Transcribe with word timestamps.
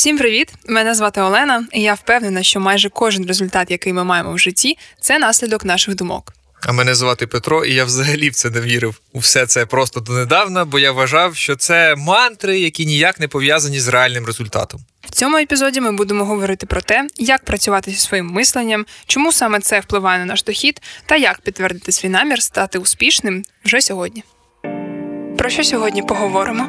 Всім 0.00 0.18
привіт! 0.18 0.52
Мене 0.68 0.94
звати 0.94 1.20
Олена, 1.20 1.64
і 1.72 1.82
я 1.82 1.94
впевнена, 1.94 2.42
що 2.42 2.60
майже 2.60 2.88
кожен 2.88 3.26
результат, 3.26 3.70
який 3.70 3.92
ми 3.92 4.04
маємо 4.04 4.32
в 4.32 4.38
житті, 4.38 4.78
це 5.00 5.18
наслідок 5.18 5.64
наших 5.64 5.94
думок. 5.94 6.32
А 6.62 6.72
мене 6.72 6.94
звати 6.94 7.26
Петро, 7.26 7.64
і 7.64 7.74
я 7.74 7.84
взагалі 7.84 8.30
в 8.30 8.34
це 8.34 8.50
не 8.50 8.60
вірив 8.60 9.00
у 9.12 9.18
все 9.18 9.46
це 9.46 9.66
просто 9.66 10.00
донедавна, 10.00 10.64
бо 10.64 10.78
я 10.78 10.92
вважав, 10.92 11.36
що 11.36 11.56
це 11.56 11.94
мантри, 11.96 12.60
які 12.60 12.86
ніяк 12.86 13.20
не 13.20 13.28
пов'язані 13.28 13.80
з 13.80 13.88
реальним 13.88 14.26
результатом. 14.26 14.80
В 15.02 15.10
цьому 15.10 15.36
епізоді 15.36 15.80
ми 15.80 15.92
будемо 15.92 16.24
говорити 16.24 16.66
про 16.66 16.80
те, 16.80 17.06
як 17.16 17.44
працювати 17.44 17.90
зі 17.90 17.96
своїм 17.96 18.26
мисленням, 18.26 18.86
чому 19.06 19.32
саме 19.32 19.60
це 19.60 19.80
впливає 19.80 20.18
на 20.18 20.24
наш 20.24 20.42
дохід, 20.42 20.82
та 21.06 21.16
як 21.16 21.40
підтвердити 21.40 21.92
свій 21.92 22.08
намір 22.08 22.42
стати 22.42 22.78
успішним 22.78 23.44
вже 23.64 23.80
сьогодні. 23.80 24.24
Про 25.38 25.50
що 25.50 25.64
сьогодні 25.64 26.02
поговоримо? 26.02 26.68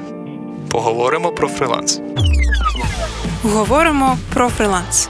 Поговоримо 0.72 1.32
про 1.32 1.48
фриланс. 1.48 2.02
Говоримо 3.44 4.18
про 4.34 4.50
фриланс. 4.50 5.10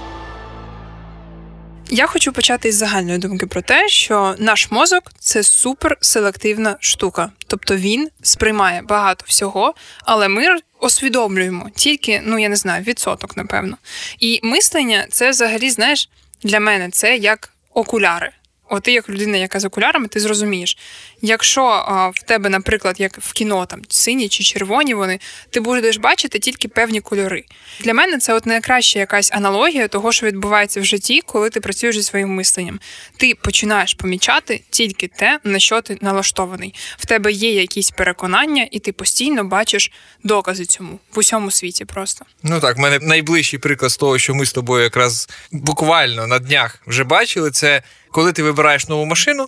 Я 1.89 2.07
хочу 2.07 2.33
почати 2.33 2.69
із 2.69 2.75
загальної 2.75 3.18
думки 3.18 3.46
про 3.46 3.61
те, 3.61 3.89
що 3.89 4.36
наш 4.37 4.71
мозок 4.71 5.11
це 5.19 5.43
суперселективна 5.43 6.78
штука, 6.79 7.32
тобто 7.47 7.75
він 7.75 8.09
сприймає 8.21 8.82
багато 8.82 9.25
всього, 9.28 9.73
але 10.04 10.28
ми 10.28 10.47
усвідомлюємо 10.82 11.70
тільки, 11.75 12.21
ну 12.25 12.39
я 12.39 12.50
не 12.50 12.56
знаю, 12.56 12.83
відсоток, 12.83 13.37
напевно. 13.37 13.78
І 14.20 14.39
мислення 14.43 15.07
це 15.09 15.29
взагалі, 15.29 15.70
знаєш, 15.70 16.09
для 16.43 16.59
мене 16.59 16.89
це 16.89 17.18
як 17.18 17.54
окуляри. 17.73 18.32
От 18.70 18.84
ти, 18.84 18.92
як 18.92 19.09
людина, 19.09 19.37
яка 19.37 19.59
з 19.59 19.65
окулярами, 19.65 20.07
ти 20.07 20.20
зрозумієш, 20.20 20.78
якщо 21.21 21.64
а, 21.64 22.07
в 22.07 22.20
тебе, 22.25 22.50
наприклад, 22.50 23.00
як 23.00 23.18
в 23.18 23.34
кіно, 23.34 23.66
там 23.66 23.82
сині 23.89 24.29
чи 24.29 24.43
червоні 24.43 24.93
вони, 24.93 25.20
ти 25.50 25.60
будеш 25.60 25.98
бачити 25.98 26.39
тільки 26.39 26.68
певні 26.68 27.02
кольори. 27.02 27.43
Для 27.79 27.93
мене 27.93 28.18
це 28.18 28.34
от 28.34 28.46
найкраща 28.46 29.00
якась 29.00 29.32
аналогія 29.32 29.88
того, 29.88 30.12
що 30.12 30.26
відбувається 30.26 30.82
в 30.82 30.86
житті, 30.86 31.21
коли 31.26 31.50
ти 31.50 31.62
працюєш 31.62 31.96
зі 31.96 32.03
своїм 32.03 32.30
мисленням. 32.30 32.80
Ти 33.18 33.36
починаєш 33.36 33.94
помічати 33.94 34.62
тільки 34.70 35.08
те, 35.08 35.40
на 35.44 35.60
що 35.60 35.82
ти 35.82 35.98
налаштований. 36.02 36.73
В 36.98 37.06
тебе 37.06 37.32
є 37.32 37.54
якісь 37.54 37.92
переконання, 37.92 38.67
і 38.72 38.80
ти 38.80 38.92
постійно 38.92 39.44
бачиш 39.44 39.92
докази 40.23 40.66
цьому 40.66 41.00
в 41.14 41.20
усьому 41.20 41.52
світі. 41.52 41.86
Просто 41.86 42.26
ну 42.44 42.60
так, 42.60 42.78
в 42.78 42.80
мене 42.80 43.00
найближчий 43.02 43.60
приклад 43.60 43.92
з 43.92 43.98
того, 43.98 44.17
що 44.17 44.36
ми 44.36 44.45
з 44.45 44.54
тобою 44.54 44.84
якраз 44.84 45.30
буквально 45.52 46.28
на 46.28 46.40
днях 46.40 46.78
вже 46.88 47.04
бачили, 47.04 47.52
це 47.52 47.84
коли 48.12 48.34
ти 48.34 48.44
вибираєш 48.44 48.88
нову 48.88 49.06
машину. 49.06 49.48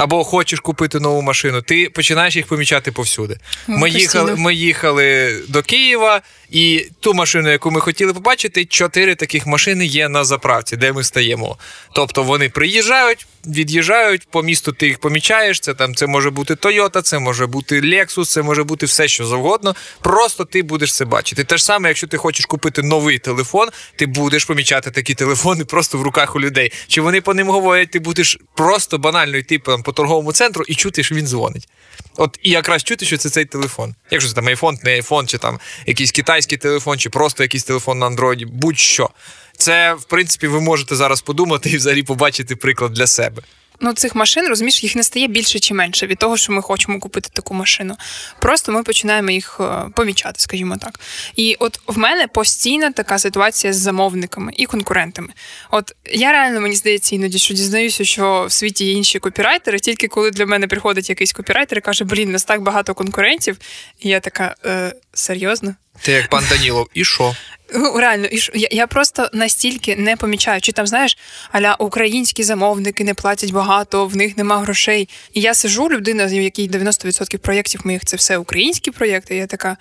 Або 0.00 0.24
хочеш 0.24 0.60
купити 0.60 1.00
нову 1.00 1.22
машину, 1.22 1.62
ти 1.62 1.90
починаєш 1.90 2.36
їх 2.36 2.46
помічати 2.46 2.92
повсюди. 2.92 3.36
Ну, 3.68 3.78
ми 3.78 3.90
їхали 3.90 4.36
ми 4.36 4.54
їхали 4.54 5.38
до 5.48 5.62
Києва, 5.62 6.22
і 6.50 6.86
ту 7.00 7.14
машину, 7.14 7.50
яку 7.50 7.70
ми 7.70 7.80
хотіли 7.80 8.14
побачити, 8.14 8.64
чотири 8.64 9.14
таких 9.14 9.46
машини 9.46 9.86
є 9.86 10.08
на 10.08 10.24
заправці, 10.24 10.76
де 10.76 10.92
ми 10.92 11.04
стаємо. 11.04 11.56
Тобто 11.92 12.22
вони 12.22 12.48
приїжджають, 12.48 13.26
від'їжджають 13.46 14.28
по 14.30 14.42
місту. 14.42 14.72
Ти 14.72 14.86
їх 14.86 14.98
помічаєш. 14.98 15.60
Це 15.60 15.74
там 15.74 15.94
це 15.94 16.06
може 16.06 16.30
бути 16.30 16.54
Toyota, 16.54 17.02
це 17.02 17.18
може 17.18 17.46
бути 17.46 17.80
Lexus, 17.80 18.24
це 18.24 18.42
може 18.42 18.64
бути 18.64 18.86
все, 18.86 19.08
що 19.08 19.26
завгодно. 19.26 19.74
Просто 20.00 20.44
ти 20.44 20.62
будеш 20.62 20.94
це 20.94 21.04
бачити. 21.04 21.44
Те 21.44 21.56
ж 21.56 21.64
саме, 21.64 21.88
якщо 21.88 22.06
ти 22.06 22.16
хочеш 22.16 22.46
купити 22.46 22.82
новий 22.82 23.18
телефон, 23.18 23.68
ти 23.96 24.06
будеш 24.06 24.44
помічати 24.44 24.90
такі 24.90 25.14
телефони 25.14 25.64
просто 25.70 25.98
в 25.98 26.02
руках 26.02 26.36
у 26.36 26.40
людей. 26.40 26.72
Чи 26.88 27.00
вони 27.00 27.20
по 27.20 27.34
ним 27.34 27.48
говорять, 27.48 27.90
ти 27.90 27.98
будеш 27.98 28.38
просто 28.54 28.98
банально 28.98 29.36
йти 29.36 29.58
по 29.58 29.89
торговому 29.92 30.32
центру 30.32 30.64
і 30.68 30.74
чути, 30.74 31.02
що 31.02 31.14
він 31.14 31.26
дзвонить. 31.26 31.68
От 32.16 32.38
і 32.42 32.50
якраз 32.50 32.82
чути, 32.82 33.06
що 33.06 33.16
це 33.16 33.30
цей 33.30 33.44
телефон. 33.44 33.94
Якщо 34.10 34.28
це 34.28 34.34
там 34.34 34.48
айфон, 34.48 34.78
не 34.82 34.90
айфон, 34.90 35.26
чи 35.26 35.38
там 35.38 35.60
якийсь 35.86 36.12
китайський 36.12 36.58
телефон, 36.58 36.98
чи 36.98 37.10
просто 37.10 37.42
якийсь 37.42 37.64
телефон 37.64 37.98
на 37.98 38.06
андроїді, 38.06 38.44
будь-що. 38.44 39.10
Це, 39.56 39.94
в 39.94 40.04
принципі, 40.04 40.46
ви 40.46 40.60
можете 40.60 40.96
зараз 40.96 41.20
подумати 41.20 41.70
і 41.70 41.76
взагалі 41.76 42.02
побачити 42.02 42.56
приклад 42.56 42.92
для 42.92 43.06
себе 43.06 43.42
ну, 43.80 43.92
цих 43.92 44.14
машин, 44.14 44.46
розумієш, 44.48 44.82
їх 44.82 44.96
не 44.96 45.02
стає 45.02 45.26
більше 45.26 45.58
чи 45.58 45.74
менше 45.74 46.06
від 46.06 46.18
того, 46.18 46.36
що 46.36 46.52
ми 46.52 46.62
хочемо 46.62 47.00
купити 47.00 47.30
таку 47.32 47.54
машину. 47.54 47.96
Просто 48.40 48.72
ми 48.72 48.82
починаємо 48.82 49.30
їх 49.30 49.60
е, 49.60 49.90
помічати, 49.94 50.40
скажімо 50.40 50.76
так. 50.76 51.00
І 51.36 51.56
от 51.58 51.80
в 51.86 51.98
мене 51.98 52.26
постійна 52.26 52.92
така 52.92 53.18
ситуація 53.18 53.72
з 53.72 53.76
замовниками 53.76 54.52
і 54.56 54.66
конкурентами. 54.66 55.28
От 55.70 55.92
я 56.12 56.32
реально 56.32 56.60
мені 56.60 56.74
здається, 56.74 57.14
іноді 57.14 57.38
що 57.38 57.54
дізнаюся, 57.54 58.04
що 58.04 58.46
в 58.48 58.52
світі 58.52 58.84
є 58.84 58.92
інші 58.92 59.18
копірайтери, 59.18 59.78
тільки 59.78 60.08
коли 60.08 60.30
для 60.30 60.46
мене 60.46 60.66
приходить 60.66 61.08
якийсь 61.08 61.32
копірайтер 61.32 61.78
і 61.78 61.80
каже: 61.80 62.04
Блін, 62.04 62.32
нас 62.32 62.44
так 62.44 62.62
багато 62.62 62.94
конкурентів. 62.94 63.58
І 64.00 64.08
я 64.08 64.20
така 64.20 64.54
е, 64.64 64.92
серйозно. 65.14 65.74
Ти 66.02 66.12
як 66.12 66.28
пан 66.28 66.44
Данілов, 66.50 66.88
і 66.94 67.04
що? 67.04 67.34
Ну, 67.74 67.98
реально, 67.98 68.26
і 68.26 68.40
я, 68.54 68.68
я 68.70 68.86
просто 68.86 69.28
настільки 69.32 69.96
не 69.96 70.16
помічаю, 70.16 70.60
чи 70.60 70.72
там 70.72 70.86
знаєш, 70.86 71.18
аля 71.52 71.76
українські 71.78 72.42
замовники 72.42 73.04
не 73.04 73.14
платять 73.14 73.50
багато, 73.50 74.06
в 74.06 74.16
них 74.16 74.36
нема 74.36 74.58
грошей. 74.58 75.08
І 75.32 75.40
я 75.40 75.54
сижу, 75.54 75.90
людина, 75.90 76.26
в 76.26 76.32
якій 76.32 76.68
90% 76.68 77.36
проєктів 77.36 77.80
моїх 77.84 78.04
це 78.04 78.16
все 78.16 78.38
українські 78.38 78.90
проєкти. 78.90 79.36
Я 79.36 79.46
така, 79.46 79.76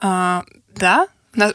а, 0.00 0.40
да? 0.76 1.06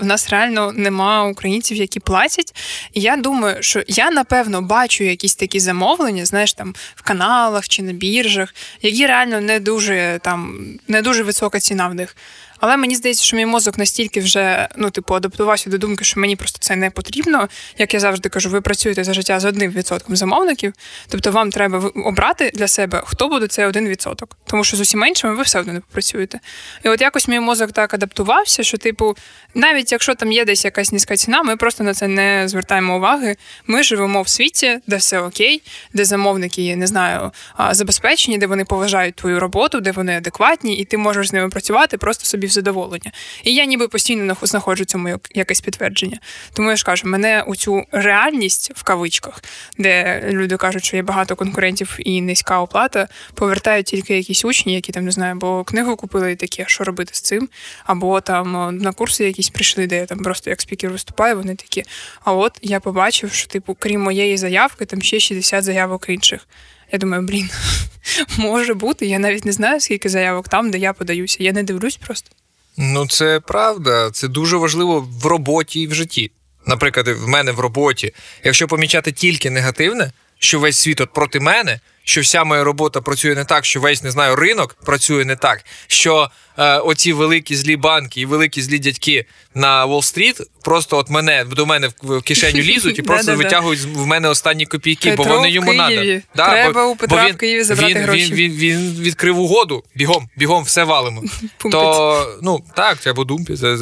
У 0.01 0.05
нас 0.05 0.29
реально 0.29 0.71
нема 0.71 1.23
українців, 1.23 1.77
які 1.77 1.99
платять. 1.99 2.55
І 2.93 3.01
я 3.01 3.17
думаю, 3.17 3.57
що 3.59 3.83
я 3.87 4.11
напевно 4.11 4.61
бачу 4.61 5.03
якісь 5.03 5.35
такі 5.35 5.59
замовлення, 5.59 6.25
знаєш, 6.25 6.53
там 6.53 6.75
в 6.95 7.01
каналах 7.01 7.67
чи 7.67 7.83
на 7.83 7.93
біржах, 7.93 8.55
які 8.81 9.07
реально 9.07 9.41
не 9.41 9.59
дуже 9.59 10.19
там 10.23 10.59
не 10.87 11.01
дуже 11.01 11.23
висока 11.23 11.59
ціна 11.59 11.87
в 11.87 11.95
них. 11.95 12.15
Але 12.59 12.77
мені 12.77 12.95
здається, 12.95 13.23
що 13.23 13.37
мій 13.37 13.45
мозок 13.45 13.77
настільки 13.77 14.19
вже 14.19 14.67
ну, 14.75 14.89
типу, 14.89 15.13
адаптувався 15.13 15.69
до 15.69 15.77
думки, 15.77 16.05
що 16.05 16.19
мені 16.19 16.35
просто 16.35 16.57
це 16.59 16.75
не 16.75 16.89
потрібно. 16.89 17.49
Як 17.77 17.93
я 17.93 17.99
завжди 17.99 18.29
кажу, 18.29 18.49
ви 18.49 18.61
працюєте 18.61 19.03
за 19.03 19.13
життя 19.13 19.39
з 19.39 19.45
одним 19.45 19.71
відсотком 19.71 20.15
замовників, 20.15 20.73
тобто 21.09 21.31
вам 21.31 21.51
треба 21.51 21.91
обрати 21.95 22.51
для 22.53 22.67
себе, 22.67 23.01
хто 23.05 23.27
буде 23.27 23.47
цей 23.47 23.65
один 23.65 23.87
відсоток. 23.87 24.37
Тому 24.45 24.63
що 24.63 24.77
з 24.77 24.79
усіма 24.79 25.07
іншими 25.07 25.33
ви 25.35 25.43
все 25.43 25.59
одно 25.59 25.73
не 25.73 25.79
попрацюєте. 25.79 26.39
І 26.83 26.89
от 26.89 27.01
якось 27.01 27.27
мій 27.27 27.39
мозок 27.39 27.71
так 27.71 27.93
адаптувався, 27.93 28.63
що, 28.63 28.77
типу, 28.77 29.15
навіть 29.55 29.91
якщо 29.91 30.15
там 30.15 30.31
є 30.31 30.45
десь 30.45 30.65
якась 30.65 30.91
низька 30.91 31.17
ціна, 31.17 31.43
ми 31.43 31.57
просто 31.57 31.83
на 31.83 31.93
це 31.93 32.07
не 32.07 32.47
звертаємо 32.47 32.97
уваги. 32.97 33.35
Ми 33.67 33.83
живемо 33.83 34.21
в 34.21 34.27
світі, 34.27 34.79
де 34.87 34.95
все 34.95 35.19
окей, 35.19 35.61
де 35.93 36.05
замовники, 36.05 36.75
не 36.75 36.87
знаю, 36.87 37.31
забезпечені, 37.71 38.37
де 38.37 38.47
вони 38.47 38.65
поважають 38.65 39.15
твою 39.15 39.39
роботу, 39.39 39.79
де 39.79 39.91
вони 39.91 40.17
адекватні, 40.17 40.77
і 40.77 40.85
ти 40.85 40.97
можеш 40.97 41.27
з 41.27 41.33
ними 41.33 41.49
працювати 41.49 41.97
просто 41.97 42.25
собі 42.25 42.46
в 42.47 42.51
задоволення. 42.51 43.11
І 43.43 43.53
я 43.55 43.65
ніби 43.65 43.87
постійно 43.87 44.37
знаходжу 44.41 44.85
цьому 44.85 45.19
якесь 45.35 45.61
підтвердження. 45.61 46.19
Тому 46.53 46.69
я 46.69 46.75
ж 46.75 46.83
кажу, 46.83 47.07
мене 47.07 47.43
у 47.47 47.55
цю 47.55 47.83
реальність 47.91 48.71
в 48.75 48.83
кавичках, 48.83 49.43
де 49.77 50.21
люди 50.29 50.57
кажуть, 50.57 50.85
що 50.85 50.97
є 50.97 51.03
багато 51.03 51.35
конкурентів 51.35 51.95
і 51.99 52.21
низька 52.21 52.61
оплата, 52.61 53.07
повертають 53.33 53.85
тільки 53.85 54.17
якісь 54.17 54.45
учні, 54.45 54.73
які 54.73 54.91
там 54.91 55.05
не 55.05 55.11
знаю, 55.11 55.35
бо 55.35 55.63
книгу 55.63 55.95
купили 55.95 56.31
і 56.31 56.35
такі, 56.35 56.63
що 56.67 56.83
робити 56.83 57.11
з 57.13 57.21
цим, 57.21 57.49
або 57.85 58.21
там 58.21 58.77
на 58.77 58.91
курси 58.91 59.25
якісь 59.25 59.49
прийшли, 59.49 59.87
де 59.87 59.97
я 59.97 60.05
там 60.05 60.19
просто 60.19 60.49
як 60.49 60.61
спікер 60.61 60.91
виступаю, 60.91 61.35
вони 61.35 61.55
такі. 61.55 61.83
А 62.23 62.33
от 62.33 62.59
я 62.61 62.79
побачив, 62.79 63.31
що 63.31 63.47
типу, 63.47 63.77
крім 63.79 64.01
моєї 64.01 64.37
заявки, 64.37 64.85
там 64.85 65.01
ще 65.01 65.19
60 65.19 65.63
заявок 65.63 66.05
інших. 66.09 66.47
Я 66.91 66.99
думаю, 66.99 67.21
блін, 67.21 67.49
може 68.37 68.73
бути. 68.73 69.05
Я 69.05 69.19
навіть 69.19 69.45
не 69.45 69.51
знаю, 69.51 69.81
скільки 69.81 70.09
заявок 70.09 70.49
там, 70.49 70.71
де 70.71 70.77
я 70.77 70.93
подаюся. 70.93 71.37
Я 71.39 71.51
не 71.51 71.63
дивлюсь 71.63 71.97
просто. 71.97 72.29
Ну, 72.77 73.07
це 73.07 73.39
правда. 73.39 74.09
Це 74.11 74.27
дуже 74.27 74.57
важливо 74.57 75.09
в 75.21 75.25
роботі 75.25 75.81
і 75.81 75.87
в 75.87 75.93
житті. 75.93 76.31
Наприклад, 76.65 77.07
в 77.07 77.27
мене 77.27 77.51
в 77.51 77.59
роботі, 77.59 78.13
якщо 78.43 78.67
помічати 78.67 79.11
тільки 79.11 79.49
негативне, 79.49 80.11
що 80.39 80.59
весь 80.59 80.79
світ 80.79 81.01
от 81.01 81.13
проти 81.13 81.39
мене, 81.39 81.79
що 82.07 82.21
вся 82.21 82.43
моя 82.43 82.63
робота 82.63 83.01
працює 83.01 83.35
не 83.35 83.45
так, 83.45 83.65
що 83.65 83.79
весь 83.79 84.03
не 84.03 84.11
знаю, 84.11 84.35
ринок 84.35 84.73
працює 84.85 85.25
не 85.25 85.35
так. 85.35 85.65
Що 85.87 86.31
е, 86.57 86.77
оці 86.77 87.13
великі 87.13 87.55
злі 87.55 87.75
банки 87.75 88.21
і 88.21 88.25
великі 88.25 88.61
злі 88.61 88.79
дядьки 88.79 89.25
на 89.55 89.85
Уолл-стріт 89.85 90.41
просто 90.63 90.97
от 90.97 91.09
мене 91.09 91.45
до 91.45 91.65
мене 91.65 91.89
в 92.01 92.21
кишеню 92.21 92.61
лізуть 92.61 92.99
і 92.99 93.01
просто 93.11 93.35
витягують 93.35 93.79
в 93.81 94.05
мене 94.05 94.29
останні 94.29 94.65
копійки, 94.65 95.11
бо 95.11 95.23
вони 95.23 95.49
йому 95.49 95.73
треба. 95.73 96.21
Треба 96.35 96.85
у 96.85 96.95
Петра 96.95 97.27
в 97.27 97.37
Києві 97.37 97.63
забрати 97.63 97.99
гроші. 97.99 98.33
Він, 98.33 98.51
він, 98.51 98.95
відкрив 98.99 99.39
угоду. 99.39 99.83
Бігом, 99.95 100.29
бігом, 100.35 100.63
все 100.63 100.83
валимо. 100.83 101.23
То 101.71 102.37
ну 102.41 102.63
так, 102.75 102.97
треба 102.97 103.23
думпі. 103.23 103.55
Це, 103.57 103.77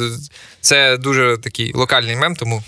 це 0.60 0.96
дуже 0.96 1.38
такий 1.42 1.72
локальний 1.72 2.16
мем, 2.16 2.36
тому. 2.36 2.62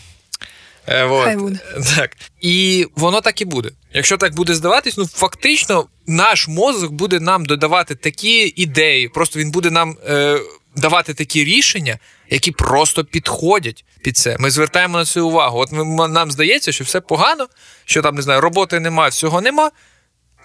Е, 0.88 1.05
вот. 1.05 1.25
Хай 1.25 1.37
буде. 1.37 1.59
Так. 1.97 2.17
І 2.41 2.87
воно 2.97 3.21
так 3.21 3.41
і 3.41 3.44
буде. 3.44 3.71
Якщо 3.93 4.17
так 4.17 4.35
буде 4.35 4.55
здаватись, 4.55 4.96
ну 4.99 5.06
фактично 5.06 5.87
наш 6.06 6.49
мозок 6.49 6.93
буде 6.93 7.20
нам 7.20 7.44
додавати 7.44 7.94
такі 7.94 8.52
ідеї, 8.56 9.08
просто 9.08 9.38
він 9.38 9.50
буде 9.50 9.70
нам 9.70 9.96
е, 10.08 10.40
давати 10.76 11.14
такі 11.14 11.44
рішення, 11.44 11.99
які 12.31 12.50
просто 12.50 13.05
підходять 13.05 13.85
під 14.02 14.17
це. 14.17 14.37
Ми 14.40 14.50
звертаємо 14.50 14.99
на 14.99 15.05
це 15.05 15.20
увагу. 15.20 15.58
От 15.58 15.73
ми, 15.73 16.08
нам 16.08 16.31
здається, 16.31 16.73
що 16.73 16.85
все 16.85 17.00
погано, 17.00 17.46
що 17.85 18.02
там 18.02 18.14
не 18.14 18.23
знаю, 18.23 18.40
роботи 18.40 18.81
немає, 18.81 19.11
всього 19.11 19.40
нема. 19.40 19.70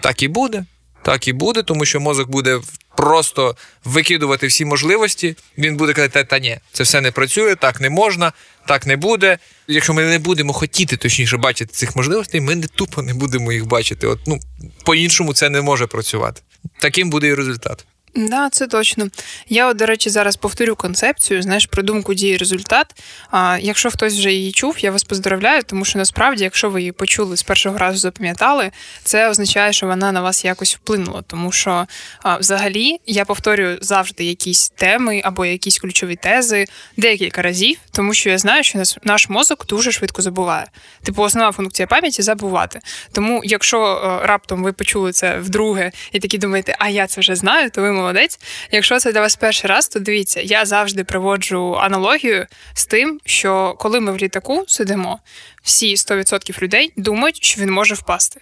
Так 0.01 0.23
і 0.23 0.27
буде. 0.27 0.65
Так 1.03 1.27
і 1.27 1.33
буде, 1.33 1.63
тому 1.63 1.85
що 1.85 1.99
мозок 1.99 2.29
буде 2.29 2.59
просто 2.97 3.55
викидувати 3.83 4.47
всі 4.47 4.65
можливості, 4.65 5.35
він 5.57 5.77
буде 5.77 5.93
казати, 5.93 6.23
та 6.23 6.39
ні, 6.39 6.57
це 6.71 6.83
все 6.83 7.01
не 7.01 7.11
працює, 7.11 7.55
так 7.55 7.81
не 7.81 7.89
можна, 7.89 8.31
так 8.67 8.85
не 8.85 8.97
буде. 8.97 9.37
Якщо 9.67 9.93
ми 9.93 10.03
не 10.03 10.19
будемо 10.19 10.53
хотіти 10.53 10.97
точніше 10.97 11.37
бачити 11.37 11.73
цих 11.73 11.95
можливостей, 11.95 12.41
ми 12.41 12.55
не 12.55 12.67
тупо 12.67 13.01
не 13.01 13.13
будемо 13.13 13.51
їх 13.51 13.65
бачити. 13.65 14.07
От 14.07 14.19
ну 14.27 14.39
по-іншому 14.85 15.33
це 15.33 15.49
не 15.49 15.61
може 15.61 15.87
працювати. 15.87 16.41
Таким 16.79 17.09
буде 17.09 17.27
і 17.27 17.33
результат. 17.33 17.85
Да, 18.15 18.49
це 18.49 18.67
точно. 18.67 19.07
Я, 19.49 19.73
до 19.73 19.85
речі, 19.85 20.09
зараз 20.09 20.35
повторю 20.35 20.75
концепцію, 20.75 21.41
знаєш, 21.41 21.65
про 21.65 21.83
думку 21.83 22.13
дії 22.13 22.37
результат. 22.37 22.95
А 23.31 23.57
якщо 23.61 23.91
хтось 23.91 24.13
вже 24.13 24.31
її 24.31 24.51
чув, 24.51 24.79
я 24.79 24.91
вас 24.91 25.03
поздравляю, 25.03 25.61
тому 25.63 25.85
що 25.85 25.99
насправді, 25.99 26.43
якщо 26.43 26.69
ви 26.69 26.79
її 26.79 26.91
почули 26.91 27.37
з 27.37 27.43
першого 27.43 27.77
разу, 27.77 27.97
запам'ятали, 27.97 28.71
це 29.03 29.29
означає, 29.29 29.73
що 29.73 29.87
вона 29.87 30.11
на 30.11 30.21
вас 30.21 30.45
якось 30.45 30.75
вплинула. 30.75 31.21
Тому 31.27 31.51
що 31.51 31.87
а, 32.23 32.37
взагалі 32.37 32.99
я 33.05 33.25
повторюю 33.25 33.77
завжди 33.81 34.23
якісь 34.23 34.69
теми 34.69 35.21
або 35.23 35.45
якісь 35.45 35.79
ключові 35.79 36.15
тези 36.15 36.65
декілька 36.97 37.41
разів, 37.41 37.77
тому 37.91 38.13
що 38.13 38.29
я 38.29 38.37
знаю, 38.37 38.63
що 38.63 38.77
наш, 38.77 38.97
наш 39.03 39.29
мозок 39.29 39.67
дуже 39.67 39.91
швидко 39.91 40.21
забуває. 40.21 40.67
Типу, 41.03 41.23
основна 41.23 41.51
функція 41.51 41.87
пам'яті 41.87 42.21
забувати. 42.21 42.79
Тому, 43.11 43.41
якщо 43.43 43.81
а, 43.81 44.27
раптом 44.27 44.63
ви 44.63 44.73
почули 44.73 45.11
це 45.11 45.37
вдруге 45.37 45.91
і 46.11 46.19
такі 46.19 46.37
думаєте, 46.37 46.75
а 46.79 46.89
я 46.89 47.07
це 47.07 47.21
вже 47.21 47.35
знаю, 47.35 47.69
то 47.69 47.81
ви 47.81 48.02
молодець. 48.03 48.39
Якщо 48.71 48.99
це 48.99 49.11
для 49.11 49.21
вас 49.21 49.35
перший 49.35 49.69
раз, 49.69 49.87
то 49.87 49.99
дивіться, 49.99 50.41
я 50.41 50.65
завжди 50.65 51.03
приводжу 51.03 51.77
аналогію 51.81 52.47
з 52.73 52.85
тим, 52.85 53.19
що 53.25 53.75
коли 53.79 53.99
ми 53.99 54.11
в 54.11 54.17
літаку 54.17 54.65
сидимо, 54.67 55.19
всі 55.63 55.95
100% 55.95 56.61
людей 56.61 56.93
думають, 56.97 57.43
що 57.43 57.61
він 57.61 57.71
може 57.71 57.95
впасти. 57.95 58.41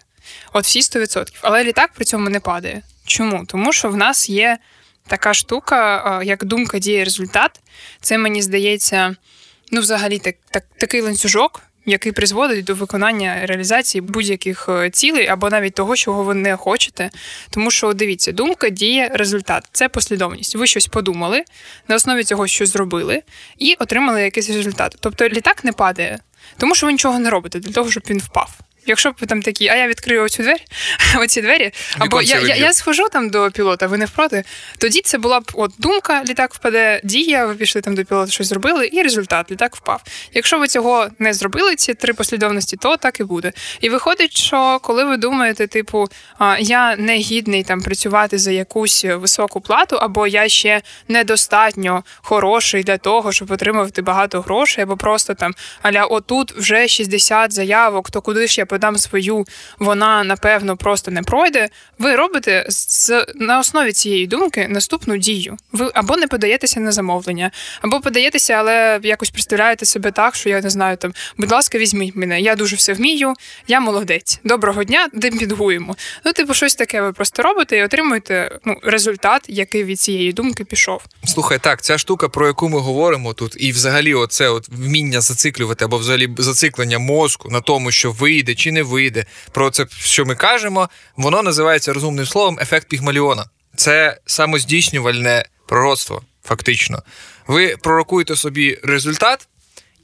От 0.54 0.66
всі 0.66 0.80
100%. 0.80 1.28
Але 1.42 1.64
літак 1.64 1.92
при 1.94 2.06
цьому 2.06 2.30
не 2.30 2.40
падає. 2.40 2.82
Чому? 3.06 3.46
Тому 3.46 3.74
що 3.74 3.90
в 3.90 3.98
нас 3.98 4.30
є 4.30 4.58
така 5.08 5.34
штука, 5.34 6.22
як 6.24 6.44
думка 6.44 6.80
діє 6.80 7.04
результат. 7.04 7.60
Це 8.02 8.18
мені 8.18 8.42
здається, 8.42 9.16
ну, 9.72 9.82
взагалі, 9.82 10.20
так, 10.20 10.36
так, 10.52 10.64
такий 10.78 11.02
ланцюжок 11.02 11.62
який 11.86 12.12
призводить 12.12 12.66
до 12.66 12.76
виконання 12.76 13.46
реалізації 13.46 14.02
будь-яких 14.02 14.70
е, 14.70 14.90
цілей 14.90 15.28
або 15.28 15.50
навіть 15.50 15.74
того, 15.74 15.96
чого 15.96 16.24
ви 16.24 16.34
не 16.34 16.56
хочете. 16.56 17.10
Тому 17.50 17.72
що 17.72 17.94
дивіться, 17.94 18.32
думка 18.32 18.70
діє 18.70 19.10
результат. 19.14 19.70
Це 19.72 19.90
послідовність. 19.90 20.56
Ви 20.56 20.68
щось 20.68 20.88
подумали, 20.88 21.44
на 21.88 21.96
основі 21.96 22.24
цього 22.24 22.48
щось 22.48 22.70
зробили 22.70 23.22
і 23.58 23.76
отримали 23.80 24.22
якийсь 24.22 24.50
результат. 24.50 24.96
Тобто 25.00 25.30
літак 25.30 25.64
не 25.64 25.72
падає, 25.72 26.20
тому 26.58 26.76
що 26.76 26.86
ви 26.86 26.92
нічого 26.92 27.20
не 27.20 27.30
робите 27.30 27.60
для 27.60 27.72
того, 27.72 27.92
щоб 27.92 28.04
він 28.10 28.20
впав. 28.20 28.60
Якщо 28.86 29.12
б 29.12 29.16
ви 29.22 29.28
там 29.28 29.42
такі, 29.42 29.68
а 29.68 29.76
я 29.76 29.88
відкрию 29.88 30.24
оцю 30.24 30.44
двері, 30.44 30.62
оці 31.20 31.42
двері, 31.42 31.72
або 31.98 32.22
я 32.22 32.40
я, 32.40 32.56
я 32.56 32.74
схожу 32.74 33.10
там 33.12 33.30
до 33.30 33.52
пілота, 33.52 33.88
ви 33.88 33.98
не 33.98 34.06
впроти, 34.06 34.44
тоді 34.78 35.02
це 35.02 35.18
була 35.18 35.40
б 35.40 35.52
от 35.54 35.72
думка, 35.78 36.24
літак 36.28 36.54
впаде, 36.54 37.02
дія, 37.04 37.46
ви 37.46 37.56
пішли 37.56 37.82
там 37.82 37.96
до 37.96 38.06
пілота, 38.06 38.32
щось 38.32 38.48
зробили, 38.48 38.90
і 38.94 39.02
результат, 39.02 39.52
літак 39.52 39.76
впав. 39.76 40.02
Якщо 40.34 40.60
ви 40.60 40.68
цього 40.68 41.08
не 41.20 41.34
зробили, 41.34 41.76
ці 41.76 41.94
три 41.94 42.14
послідовності, 42.14 42.78
то 42.78 42.98
так 42.98 43.20
і 43.20 43.24
буде. 43.24 43.54
І 43.82 43.90
виходить, 43.90 44.38
що 44.38 44.80
коли 44.82 45.04
ви 45.04 45.18
думаєте, 45.18 45.68
типу, 45.68 46.08
я 46.60 46.96
не 46.96 47.18
гідний 47.18 47.64
там 47.64 47.82
працювати 47.82 48.38
за 48.38 48.52
якусь 48.52 49.06
високу 49.06 49.62
плату, 49.62 49.96
або 49.96 50.28
я 50.28 50.50
ще 50.50 50.82
недостатньо 51.08 52.04
хороший 52.22 52.84
для 52.84 52.98
того, 52.98 53.32
щоб 53.32 53.52
отримувати 53.52 54.02
багато 54.02 54.42
грошей, 54.42 54.84
або 54.84 54.98
просто 54.98 55.34
там 55.34 55.54
аля 55.82 56.06
отут 56.06 56.52
вже 56.52 56.88
60 56.88 57.54
заявок, 57.54 58.12
то 58.12 58.22
куди 58.22 58.48
ж 58.48 58.62
я 58.62 58.66
подам 58.72 58.98
свою, 58.98 59.46
вона 59.80 60.24
напевно 60.24 60.78
просто 60.78 61.12
не 61.12 61.22
пройде. 61.22 61.70
Ви 62.00 62.16
робите 62.16 62.66
з 62.70 63.26
на 63.36 63.60
основі 63.60 63.92
цієї 63.92 64.28
думки 64.28 64.68
наступну 64.70 65.18
дію. 65.18 65.58
Ви 65.72 65.92
або 65.94 66.18
не 66.18 66.28
подаєтеся 66.28 66.80
на 66.80 66.92
замовлення, 66.92 67.52
або 67.82 68.02
подаєтеся, 68.02 68.54
але 68.54 69.00
якось 69.04 69.30
представляєте 69.30 69.86
себе 69.86 70.12
так, 70.12 70.36
що 70.36 70.50
я 70.50 70.62
не 70.62 70.70
знаю 70.70 70.98
там, 70.98 71.14
будь 71.38 71.52
ласка, 71.52 71.78
візьміть 71.78 72.16
мене. 72.16 72.42
Я 72.42 72.56
дуже 72.56 72.76
все 72.76 72.94
вмію, 72.94 73.34
я 73.68 73.80
молодець. 73.80 74.40
Доброго 74.44 74.84
дня, 74.84 75.10
демпінгуємо. 75.14 75.96
Ну, 76.26 76.34
типу, 76.34 76.54
щось 76.54 76.76
таке 76.76 77.02
ви 77.02 77.14
просто 77.14 77.44
робите 77.44 77.78
і 77.78 77.84
отримуєте 77.84 78.60
ну, 78.66 78.76
результат, 78.84 79.42
який 79.48 79.84
від 79.84 80.00
цієї 80.00 80.34
думки 80.34 80.66
пішов. 80.66 81.02
Слухай, 81.26 81.60
так, 81.60 81.82
ця 81.82 81.98
штука, 81.98 82.30
про 82.30 82.48
яку 82.48 82.70
ми 82.70 82.80
говоримо 82.80 83.34
тут, 83.34 83.56
і 83.60 83.72
взагалі, 83.72 84.14
оце 84.14 84.50
от 84.50 84.70
вміння 84.70 85.22
зациклювати 85.22 85.86
або 85.86 85.98
взагалі 85.98 86.30
зациклення 86.38 87.00
мозку 87.00 87.50
на 87.50 87.62
тому, 87.62 87.92
що 87.92 88.12
вийде 88.12 88.56
чи 88.62 88.72
не 88.72 88.84
вийде. 88.84 89.26
Про 89.52 89.70
це, 89.70 89.86
що 90.00 90.26
ми 90.26 90.36
кажемо, 90.36 90.90
воно 91.16 91.42
називається 91.42 91.94
розумним 91.94 92.26
словом 92.26 92.60
ефект 92.62 92.88
Пігмаліона. 92.88 93.46
Це 93.76 94.18
самоздійснювальне 94.26 95.46
пророцтво, 95.68 96.22
фактично. 96.44 97.04
Ви 97.48 97.78
пророкуєте 97.78 98.36
собі 98.36 98.80
результат, 98.84 99.48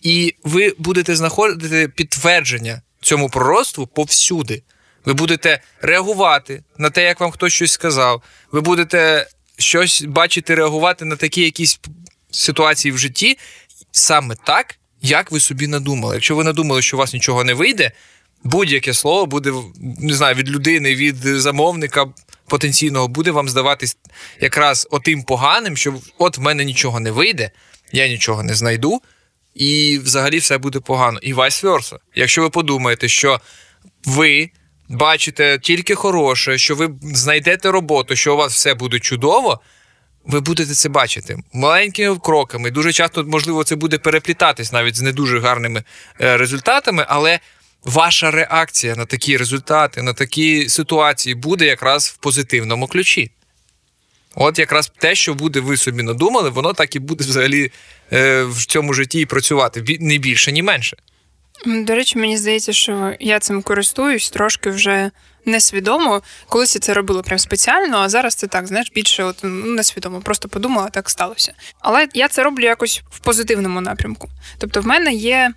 і 0.02 0.36
ви 0.44 0.74
будете 0.78 1.16
знаходити 1.16 1.88
підтвердження 1.88 2.82
цьому 3.02 3.30
пророцтву 3.30 3.88
повсюди. 3.88 4.64
Ви 5.06 5.14
будете 5.14 5.62
реагувати 5.82 6.64
на 6.78 6.90
те, 6.90 7.04
як 7.04 7.20
вам 7.20 7.32
хтось 7.32 7.54
щось 7.54 7.72
сказав. 7.72 8.22
Ви 8.52 8.62
будете 8.62 9.28
щось 9.58 10.02
бачити, 10.02 10.56
реагувати 10.56 11.06
на 11.06 11.16
такі 11.16 11.42
якісь 11.42 11.80
ситуації 12.32 12.92
в 12.92 12.98
житті 12.98 13.38
саме 13.92 14.36
так, 14.44 14.76
як 15.02 15.32
ви 15.32 15.40
собі 15.40 15.68
надумали. 15.68 16.16
Якщо 16.16 16.36
ви 16.36 16.44
надумали, 16.44 16.82
що 16.82 16.98
у 16.98 17.00
вас 17.00 17.14
нічого 17.14 17.44
не 17.44 17.54
вийде, 17.54 17.92
будь-яке 18.44 18.94
слово 18.94 19.26
буде 19.26 19.54
не 20.00 20.14
знаю, 20.14 20.36
від 20.36 20.50
людини, 20.50 20.96
від 20.96 21.18
замовника 21.18 22.06
потенційного 22.48 23.08
буде 23.08 23.32
вам 23.32 23.50
здаватись 23.50 23.98
якраз 24.42 24.88
отим 24.92 25.24
поганим, 25.24 25.78
що 25.78 25.94
от 26.18 26.38
в 26.38 26.42
мене 26.42 26.66
нічого 26.66 27.00
не 27.00 27.12
вийде, 27.12 27.52
я 27.92 28.08
нічого 28.08 28.44
не 28.44 28.54
знайду, 28.54 29.02
і 29.56 30.00
взагалі 30.04 30.38
все 30.38 30.58
буде 30.58 30.80
погано. 30.80 31.20
І 31.22 31.34
vice 31.34 31.64
versa. 31.64 31.98
Якщо 32.16 32.42
ви 32.42 32.50
подумаєте, 32.50 33.08
що 33.08 33.40
ви. 34.06 34.50
Бачите 34.90 35.60
тільки 35.60 35.96
хороше, 35.96 36.58
що 36.58 36.76
ви 36.76 36.90
знайдете 37.02 37.72
роботу, 37.72 38.16
що 38.16 38.34
у 38.34 38.38
вас 38.38 38.54
все 38.54 38.74
буде 38.74 39.00
чудово, 39.00 39.60
ви 40.26 40.40
будете 40.40 40.74
це 40.74 40.90
бачити 40.90 41.38
маленькими 41.54 42.18
кроками. 42.24 42.72
Дуже 42.72 42.94
часто, 42.94 43.24
можливо, 43.24 43.64
це 43.64 43.76
буде 43.76 43.98
переплітатись 43.98 44.72
навіть 44.72 44.96
з 44.96 45.02
не 45.02 45.12
дуже 45.12 45.40
гарними 45.40 45.84
е, 46.22 46.38
результатами, 46.38 47.06
але 47.10 47.40
ваша 47.88 48.32
реакція 48.32 48.96
на 48.96 49.06
такі 49.06 49.38
результати, 49.38 50.02
на 50.02 50.14
такі 50.14 50.70
ситуації 50.70 51.36
буде 51.36 51.66
якраз 51.66 52.08
в 52.08 52.18
позитивному 52.18 52.88
ключі. 52.88 53.32
От 54.36 54.60
якраз 54.60 54.92
те, 55.00 55.16
що 55.16 55.34
буде 55.34 55.60
ви 55.60 55.78
собі 55.78 56.04
надумали, 56.04 56.50
воно 56.50 56.74
так 56.74 56.96
і 56.96 57.00
буде 57.00 57.24
взагалі 57.24 57.72
е, 58.14 58.44
в 58.44 58.66
цьому 58.66 58.94
житті 58.94 59.20
і 59.20 59.26
працювати 59.26 59.98
не 60.00 60.18
більше, 60.18 60.52
ні 60.52 60.64
менше. 60.64 60.98
До 61.66 61.96
речі, 61.96 62.18
мені 62.18 62.38
здається, 62.38 62.74
що 62.74 63.14
я 63.20 63.40
цим 63.40 63.62
користуюсь 63.62 64.30
трошки 64.30 64.70
вже 64.70 65.12
несвідомо. 65.46 66.22
Колись 66.50 66.76
я 66.76 66.80
це 66.80 66.94
робила 66.94 67.22
прям 67.22 67.40
спеціально, 67.40 67.98
а 67.98 68.10
зараз 68.10 68.36
це 68.36 68.48
так, 68.48 68.68
знаєш, 68.68 68.92
більше 68.96 69.24
от, 69.24 69.36
ну, 69.44 69.66
несвідомо. 69.66 70.22
Просто 70.22 70.50
подумала, 70.50 70.90
так 70.90 71.10
сталося. 71.10 71.54
Але 71.80 72.08
я 72.14 72.28
це 72.28 72.44
роблю 72.44 72.64
якось 72.64 73.02
в 73.12 73.20
позитивному 73.20 73.82
напрямку. 73.82 74.30
Тобто, 74.58 74.82
в 74.82 74.86
мене 74.86 75.14
є 75.14 75.54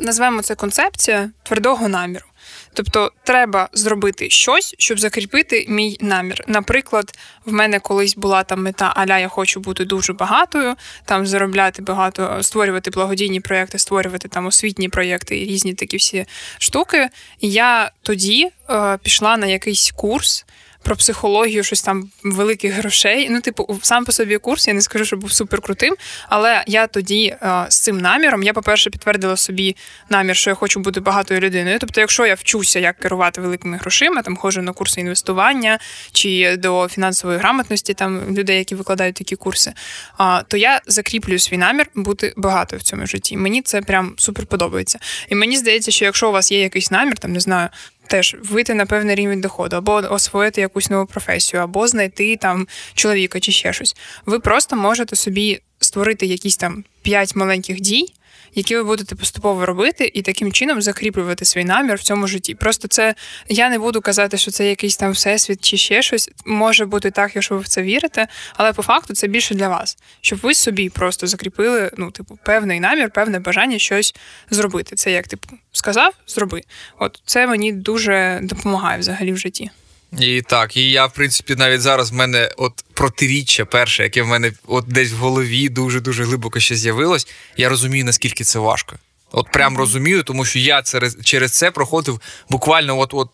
назвемо 0.00 0.42
це 0.42 0.54
концепція 0.54 1.30
твердого 1.42 1.88
наміру. 1.88 2.24
Тобто 2.72 3.12
треба 3.24 3.68
зробити 3.72 4.30
щось, 4.30 4.74
щоб 4.78 5.00
закріпити 5.00 5.66
мій 5.68 5.96
намір. 6.00 6.44
Наприклад, 6.46 7.18
в 7.44 7.52
мене 7.52 7.80
колись 7.80 8.16
була 8.16 8.42
там 8.42 8.62
мета 8.62 8.92
Аля, 8.96 9.18
я 9.18 9.28
хочу 9.28 9.60
бути 9.60 9.84
дуже 9.84 10.12
багатою, 10.12 10.74
там 11.04 11.26
заробляти 11.26 11.82
багато, 11.82 12.42
створювати 12.42 12.90
благодійні 12.90 13.40
проєкти, 13.40 13.78
створювати 13.78 14.28
там 14.28 14.46
освітні 14.46 14.88
проєкти 14.88 15.40
і 15.42 15.44
різні 15.44 15.74
такі 15.74 15.96
всі 15.96 16.26
штуки. 16.58 17.08
Я 17.40 17.90
тоді 18.02 18.50
е, 18.70 18.98
пішла 19.02 19.36
на 19.36 19.46
якийсь 19.46 19.90
курс 19.90 20.44
про 20.82 20.96
психологію, 20.96 21.64
щось 21.64 21.82
там 21.82 22.10
великих 22.22 22.72
грошей. 22.72 23.28
Ну, 23.30 23.40
типу, 23.40 23.78
сам 23.82 24.04
по 24.04 24.12
собі 24.12 24.38
курс, 24.38 24.68
я 24.68 24.74
не 24.74 24.80
скажу, 24.80 25.04
що 25.04 25.16
був 25.16 25.32
суперкрутим, 25.32 25.96
але 26.28 26.64
я 26.66 26.86
тоді 26.86 27.36
е, 27.42 27.66
з 27.68 27.78
цим 27.78 27.98
наміром, 27.98 28.42
я, 28.42 28.52
по-перше, 28.52 28.90
підтвердила 28.90 29.36
собі 29.36 29.76
намір, 30.08 30.36
що 30.36 30.50
я 30.50 30.54
хочу 30.54 30.80
бути 30.80 31.00
багатою 31.00 31.40
людиною. 31.40 31.78
Тобто, 31.80 32.00
якщо 32.00 32.26
я 32.26 32.34
вчуся, 32.34 32.78
як 32.78 32.98
керувати 32.98 33.40
великими 33.40 33.76
грошима, 33.76 34.22
там 34.22 34.36
ходжу 34.36 34.62
на 34.62 34.72
курси 34.72 35.00
інвестування 35.00 35.78
чи 36.12 36.56
до 36.56 36.88
фінансової 36.88 37.38
грамотності, 37.38 37.94
там 37.94 38.36
людей, 38.36 38.58
які 38.58 38.74
викладають 38.74 39.14
такі 39.14 39.36
курси, 39.36 39.72
а, 40.18 40.42
то 40.48 40.56
я 40.56 40.80
закріплюю 40.86 41.38
свій 41.38 41.56
намір 41.56 41.86
бути 41.94 42.32
багатою 42.36 42.80
в 42.80 42.82
цьому 42.82 43.06
житті. 43.06 43.36
Мені 43.36 43.62
це 43.62 43.82
прям 43.82 44.14
супер 44.16 44.46
подобається. 44.46 44.98
І 45.28 45.34
мені 45.34 45.56
здається, 45.56 45.90
що 45.90 46.04
якщо 46.04 46.28
у 46.28 46.32
вас 46.32 46.52
є 46.52 46.60
якийсь 46.60 46.90
намір, 46.90 47.18
там 47.18 47.32
не 47.32 47.40
знаю 47.40 47.68
теж 48.10 48.36
вийти 48.42 48.74
на 48.74 48.86
певний 48.86 49.14
рівень 49.14 49.40
доходу, 49.40 49.76
або 49.76 49.92
освоїти 49.92 50.60
якусь 50.60 50.90
нову 50.90 51.06
професію, 51.06 51.62
або 51.62 51.88
знайти 51.88 52.36
там 52.36 52.66
чоловіка 52.94 53.40
чи 53.40 53.52
ще 53.52 53.72
щось. 53.72 53.96
Ви 54.26 54.40
просто 54.40 54.76
можете 54.76 55.16
собі 55.16 55.60
створити 55.80 56.26
якісь 56.26 56.56
там 56.56 56.84
п'ять 57.02 57.36
маленьких 57.36 57.80
дій. 57.80 58.14
Які 58.54 58.76
ви 58.76 58.84
будете 58.84 59.14
поступово 59.14 59.66
робити, 59.66 60.10
і 60.14 60.22
таким 60.22 60.52
чином 60.52 60.82
закріплювати 60.82 61.44
свій 61.44 61.64
намір 61.64 61.96
в 61.96 62.02
цьому 62.02 62.26
житті. 62.26 62.54
Просто 62.54 62.88
це 62.88 63.14
я 63.48 63.70
не 63.70 63.78
буду 63.78 64.00
казати, 64.00 64.36
що 64.36 64.50
це 64.50 64.68
якийсь 64.68 64.96
там 64.96 65.12
всесвіт 65.12 65.64
чи 65.64 65.76
ще 65.76 66.02
щось. 66.02 66.30
Може 66.44 66.84
бути 66.84 67.10
так, 67.10 67.30
якщо 67.34 67.54
ви 67.54 67.60
в 67.60 67.68
це 67.68 67.82
вірите, 67.82 68.28
але 68.54 68.72
по 68.72 68.82
факту 68.82 69.14
це 69.14 69.26
більше 69.26 69.54
для 69.54 69.68
вас, 69.68 69.98
щоб 70.20 70.38
ви 70.42 70.54
собі 70.54 70.88
просто 70.88 71.26
закріпили 71.26 71.90
ну, 71.96 72.10
типу, 72.10 72.38
певний 72.44 72.80
намір, 72.80 73.10
певне 73.10 73.38
бажання 73.38 73.78
щось 73.78 74.14
зробити. 74.50 74.96
Це 74.96 75.10
як 75.12 75.28
типу 75.28 75.48
сказав, 75.72 76.14
зроби. 76.26 76.62
От 76.98 77.22
це 77.26 77.46
мені 77.46 77.72
дуже 77.72 78.40
допомагає 78.42 78.98
взагалі 78.98 79.32
в 79.32 79.36
житті. 79.36 79.70
І 80.18 80.42
так, 80.42 80.76
і 80.76 80.90
я, 80.90 81.06
в 81.06 81.12
принципі, 81.12 81.54
навіть 81.54 81.80
зараз 81.80 82.10
в 82.10 82.14
мене 82.14 82.50
от 82.56 82.84
протиріччя 83.00 83.64
перше, 83.64 84.02
яке 84.02 84.22
в 84.22 84.26
мене 84.26 84.52
от 84.66 84.84
десь 84.88 85.12
в 85.12 85.16
голові 85.16 85.68
дуже-дуже 85.68 86.24
глибоко 86.24 86.60
ще 86.60 86.76
з'явилось. 86.76 87.28
Я 87.56 87.68
розумію, 87.68 88.04
наскільки 88.04 88.44
це 88.44 88.58
важко. 88.58 88.96
От 89.32 89.50
прям 89.52 89.78
розумію, 89.78 90.22
тому 90.22 90.44
що 90.44 90.58
я 90.58 90.82
через 90.82 91.18
через 91.24 91.52
це 91.52 91.70
проходив 91.70 92.20
буквально 92.50 92.98
от 92.98 93.14
от 93.14 93.28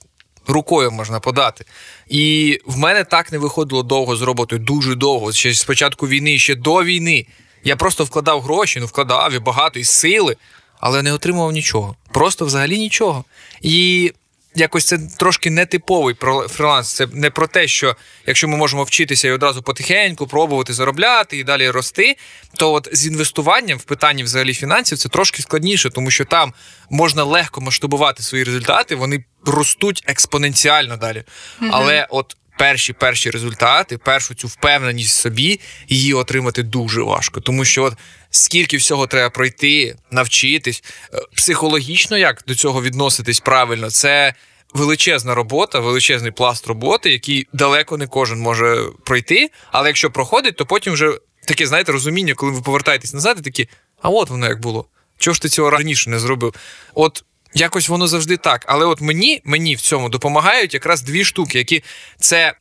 рукою 0.46 0.90
можна 0.90 1.20
подати. 1.20 1.64
І 2.08 2.58
в 2.66 2.78
мене 2.78 3.04
так 3.04 3.32
не 3.32 3.38
виходило 3.38 3.82
довго 3.82 4.16
з 4.16 4.22
роботою, 4.22 4.62
дуже 4.62 4.94
довго. 4.94 5.32
Ще 5.32 5.52
з 5.52 5.64
початку 5.64 6.08
війни, 6.08 6.38
ще 6.38 6.54
до 6.54 6.84
війни. 6.84 7.26
Я 7.64 7.76
просто 7.76 8.04
вкладав 8.04 8.42
гроші, 8.42 8.80
ну 8.80 8.86
вкладав 8.86 9.32
і 9.32 9.38
багато 9.38 9.78
і 9.78 9.84
сили, 9.84 10.36
але 10.80 11.02
не 11.02 11.12
отримував 11.12 11.52
нічого. 11.52 11.96
Просто 12.12 12.46
взагалі 12.46 12.78
нічого. 12.78 13.24
І 13.62 14.12
якось 14.56 14.84
це 14.84 14.98
трошки 15.16 15.50
нетиповий 15.50 16.16
фріланс. 16.48 16.94
Це 16.94 17.06
не 17.12 17.30
про 17.30 17.46
те, 17.46 17.68
що 17.68 17.96
якщо 18.26 18.48
ми 18.48 18.56
можемо 18.56 18.84
вчитися 18.84 19.28
і 19.28 19.30
одразу 19.30 19.62
потихеньку 19.62 20.26
пробувати 20.26 20.72
заробляти 20.72 21.38
і 21.38 21.44
далі 21.44 21.70
рости, 21.70 22.16
то 22.54 22.72
от 22.72 22.88
з 22.92 23.06
інвестуванням 23.06 23.78
в 23.78 23.82
питанні 23.82 24.22
взагалі 24.22 24.54
фінансів 24.54 24.98
це 24.98 25.08
трошки 25.08 25.42
складніше, 25.42 25.90
тому 25.90 26.10
що 26.10 26.24
там 26.24 26.54
можна 26.90 27.24
легко 27.24 27.60
масштабувати 27.60 28.22
свої 28.22 28.44
результати, 28.44 28.94
вони 28.94 29.24
ростуть 29.46 30.04
експоненціально 30.06 30.96
далі. 30.96 31.18
Mm-hmm. 31.18 31.70
Але 31.72 32.06
от 32.10 32.36
перші 32.58 32.92
перші 32.92 33.30
результати, 33.30 33.98
першу 33.98 34.34
цю 34.34 34.48
впевненість 34.48 35.18
в 35.18 35.20
собі, 35.20 35.60
її 35.88 36.14
отримати 36.14 36.62
дуже 36.62 37.02
важко, 37.02 37.40
тому 37.40 37.64
що 37.64 37.82
от 37.82 37.94
скільки 38.30 38.76
всього 38.76 39.06
треба 39.06 39.30
пройти, 39.30 39.96
навчитись 40.10 40.84
е, 41.14 41.18
психологічно, 41.34 42.18
як 42.18 42.42
до 42.46 42.54
цього 42.54 42.82
відноситись 42.82 43.40
правильно, 43.40 43.90
це. 43.90 44.34
Величезна 44.74 45.34
робота, 45.34 45.80
величезний 45.80 46.30
пласт 46.30 46.66
роботи, 46.66 47.10
який 47.10 47.46
далеко 47.52 47.96
не 47.96 48.06
кожен 48.06 48.38
може 48.38 48.84
пройти. 49.04 49.50
Але 49.72 49.88
якщо 49.88 50.10
проходить, 50.10 50.56
то 50.56 50.66
потім 50.66 50.92
вже 50.92 51.18
таке, 51.48 51.66
знаєте, 51.66 51.92
розуміння, 51.92 52.34
коли 52.34 52.52
ви 52.52 52.62
повертаєтесь 52.62 53.14
назад, 53.14 53.36
і 53.40 53.42
такі, 53.42 53.68
а 54.02 54.08
от 54.08 54.30
воно 54.30 54.46
як 54.46 54.60
було. 54.60 54.86
Чого 55.18 55.34
ж 55.34 55.42
ти 55.42 55.48
цього 55.48 55.70
раніше 55.70 56.10
не 56.10 56.18
зробив? 56.18 56.54
От 56.94 57.24
якось 57.56 57.88
воно 57.88 58.08
завжди 58.08 58.36
так. 58.36 58.64
Але 58.66 58.86
от 58.86 59.00
мені 59.00 59.40
мені 59.44 59.74
в 59.74 59.80
цьому 59.80 60.08
допомагають 60.08 60.74
якраз 60.74 61.02
дві 61.02 61.24
штуки, 61.24 61.58
які 61.58 61.82
це 62.20 62.54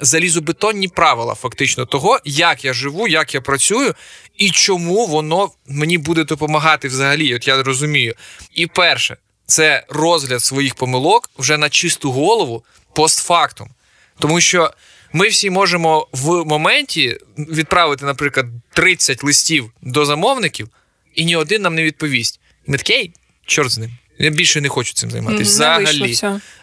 залізобетонні 0.00 0.88
правила, 0.88 1.34
фактично, 1.34 1.86
того, 1.86 2.18
як 2.24 2.64
я 2.64 2.72
живу, 2.72 3.08
як 3.08 3.34
я 3.34 3.40
працюю, 3.40 3.94
і 4.36 4.50
чому 4.50 5.06
воно 5.06 5.50
мені 5.66 5.98
буде 5.98 6.24
допомагати 6.24 6.88
взагалі. 6.88 7.34
От 7.34 7.48
я 7.48 7.62
розумію. 7.62 8.14
І 8.54 8.66
перше, 8.66 9.16
це 9.46 9.84
розгляд 9.88 10.42
своїх 10.42 10.74
помилок 10.74 11.30
вже 11.38 11.58
на 11.58 11.68
чисту 11.68 12.12
голову 12.12 12.64
постфактум. 12.94 13.70
Тому 14.18 14.40
що 14.40 14.70
ми 15.12 15.28
всі 15.28 15.50
можемо 15.50 16.08
в 16.12 16.44
моменті 16.44 17.18
відправити, 17.38 18.04
наприклад, 18.04 18.46
30 18.74 19.24
листів 19.24 19.72
до 19.82 20.04
замовників, 20.04 20.68
і 21.14 21.24
ні 21.24 21.36
один 21.36 21.62
нам 21.62 21.74
не 21.74 21.82
відповість. 21.82 22.40
Ми 22.66 22.76
такий, 22.76 23.12
чорт 23.46 23.70
з 23.70 23.78
ним. 23.78 23.90
Я 24.20 24.30
більше 24.30 24.60
не 24.60 24.68
хочу 24.68 24.94
цим 24.94 25.10
займатися. 25.10 25.78
Взагалі. 25.78 26.16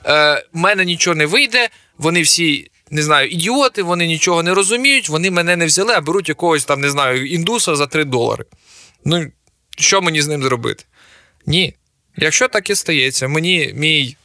Е, 0.05 0.43
мене 0.53 0.85
нічого 0.85 1.15
не 1.15 1.25
вийде, 1.25 1.69
вони 1.97 2.21
всі. 2.21 2.71
Не 2.91 3.03
знаю, 3.03 3.29
ідіоти, 3.29 3.83
вони 3.83 4.07
нічого 4.07 4.43
не 4.43 4.53
розуміють, 4.53 5.09
вони 5.09 5.31
мене 5.31 5.55
не 5.55 5.65
взяли, 5.65 5.93
а 5.93 6.01
беруть 6.01 6.29
якогось 6.29 6.65
там, 6.65 6.81
не 6.81 6.89
знаю, 6.89 7.27
індуса 7.27 7.75
за 7.75 7.87
3 7.87 8.05
долари. 8.05 8.45
Ну, 9.05 9.31
що 9.77 10.01
мені 10.01 10.21
з 10.21 10.27
ним 10.27 10.43
зробити? 10.43 10.83
Ні. 11.45 11.73
Якщо 12.17 12.47
так 12.47 12.69
і 12.69 12.75
стається, 12.75 13.27
мені 13.27 13.73
мій 13.75 14.17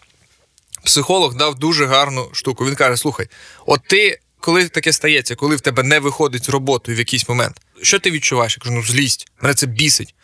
психолог 0.84 1.36
дав 1.36 1.58
дуже 1.58 1.86
гарну 1.86 2.30
штуку. 2.32 2.66
Він 2.66 2.74
каже: 2.74 2.96
слухай, 2.96 3.28
от 3.66 3.80
ти, 3.86 4.20
коли 4.40 4.68
таке 4.68 4.92
стається, 4.92 5.34
коли 5.34 5.56
в 5.56 5.60
тебе 5.60 5.82
не 5.82 5.98
виходить 5.98 6.44
з 6.44 6.48
роботи 6.48 6.94
в 6.94 6.98
якийсь 6.98 7.28
момент, 7.28 7.60
що 7.82 7.98
ти 7.98 8.10
відчуваєш? 8.10 8.56
Я 8.58 8.62
кажу, 8.62 8.74
ну 8.74 8.82
злість, 8.82 9.28
мене 9.40 9.54
це 9.54 9.66
бісить 9.66 10.14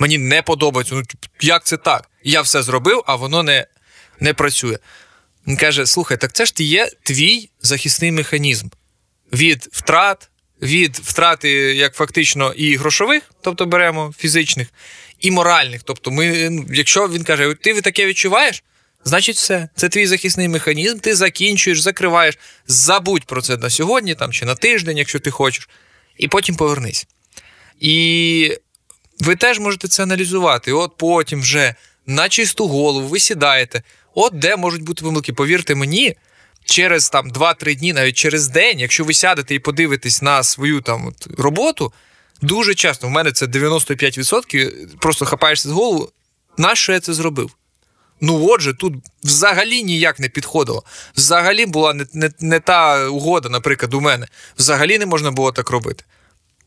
мені 0.00 0.18
не 0.18 0.42
подобається. 0.42 0.94
Ну 0.94 1.02
як 1.40 1.64
це 1.64 1.76
так? 1.76 2.10
Я 2.24 2.42
все 2.42 2.62
зробив, 2.62 3.02
а 3.06 3.16
воно 3.16 3.42
не 3.42 3.66
не 4.20 4.34
працює. 4.34 4.78
Він 5.46 5.56
каже: 5.56 5.86
слухай, 5.86 6.16
так 6.16 6.32
це 6.32 6.46
ж 6.46 6.54
ти 6.54 6.64
є 6.64 6.90
твій 7.02 7.50
захисний 7.60 8.12
механізм 8.12 8.68
від 9.32 9.68
втрат, 9.72 10.30
від 10.62 10.96
втрати, 10.96 11.50
як 11.74 11.94
фактично, 11.94 12.52
і 12.52 12.76
грошових, 12.76 13.22
тобто 13.42 13.66
беремо 13.66 14.14
фізичних, 14.18 14.68
і 15.20 15.30
моральних. 15.30 15.82
Тобто, 15.82 16.10
ми, 16.10 16.50
ну, 16.50 16.66
якщо 16.70 17.08
він 17.08 17.24
каже, 17.24 17.54
ти 17.54 17.80
таке 17.80 18.06
відчуваєш, 18.06 18.64
значить 19.04 19.36
все. 19.36 19.68
Це 19.76 19.88
твій 19.88 20.06
захисний 20.06 20.48
механізм, 20.48 20.98
ти 20.98 21.14
закінчуєш, 21.14 21.80
закриваєш, 21.80 22.38
забудь 22.66 23.24
про 23.24 23.42
це 23.42 23.56
на 23.56 23.70
сьогодні 23.70 24.14
там, 24.14 24.32
чи 24.32 24.44
на 24.44 24.54
тиждень, 24.54 24.98
якщо 24.98 25.18
ти 25.18 25.30
хочеш, 25.30 25.68
і 26.16 26.28
потім 26.28 26.56
повернись. 26.56 27.06
І 27.80 28.56
ви 29.20 29.36
теж 29.36 29.58
можете 29.58 29.88
це 29.88 30.02
аналізувати. 30.02 30.72
От 30.72 30.96
потім 30.96 31.40
вже 31.40 31.74
на 32.06 32.28
чисту 32.28 32.68
голову 32.68 33.08
ви 33.08 33.18
сідаєте. 33.18 33.82
От 34.14 34.38
де 34.38 34.56
можуть 34.56 34.82
бути 34.82 35.04
помилки. 35.04 35.32
Повірте 35.32 35.74
мені, 35.74 36.16
через 36.64 37.10
там 37.10 37.32
2-3 37.32 37.74
дні, 37.74 37.92
навіть 37.92 38.16
через 38.16 38.48
день, 38.48 38.80
якщо 38.80 39.04
ви 39.04 39.14
сядете 39.14 39.54
і 39.54 39.58
подивитесь 39.58 40.22
на 40.22 40.42
свою 40.42 40.80
там 40.80 41.06
от, 41.06 41.28
роботу, 41.38 41.92
дуже 42.42 42.74
часто 42.74 43.06
в 43.06 43.10
мене 43.10 43.32
це 43.32 43.46
95%, 43.46 44.96
просто 44.96 45.26
хапаєшся 45.26 45.68
з 45.68 45.72
голову. 45.72 46.10
На 46.58 46.74
що 46.74 46.92
я 46.92 47.00
це 47.00 47.14
зробив? 47.14 47.50
Ну, 48.20 48.46
отже, 48.50 48.74
тут 48.74 48.94
взагалі 49.24 49.82
ніяк 49.82 50.20
не 50.20 50.28
підходило. 50.28 50.82
Взагалі 51.16 51.66
була 51.66 51.94
не, 51.94 52.06
не, 52.12 52.30
не 52.40 52.60
та 52.60 53.08
угода, 53.08 53.48
наприклад, 53.48 53.94
у 53.94 54.00
мене. 54.00 54.26
Взагалі 54.58 54.98
не 54.98 55.06
можна 55.06 55.30
було 55.30 55.52
так 55.52 55.70
робити. 55.70 56.04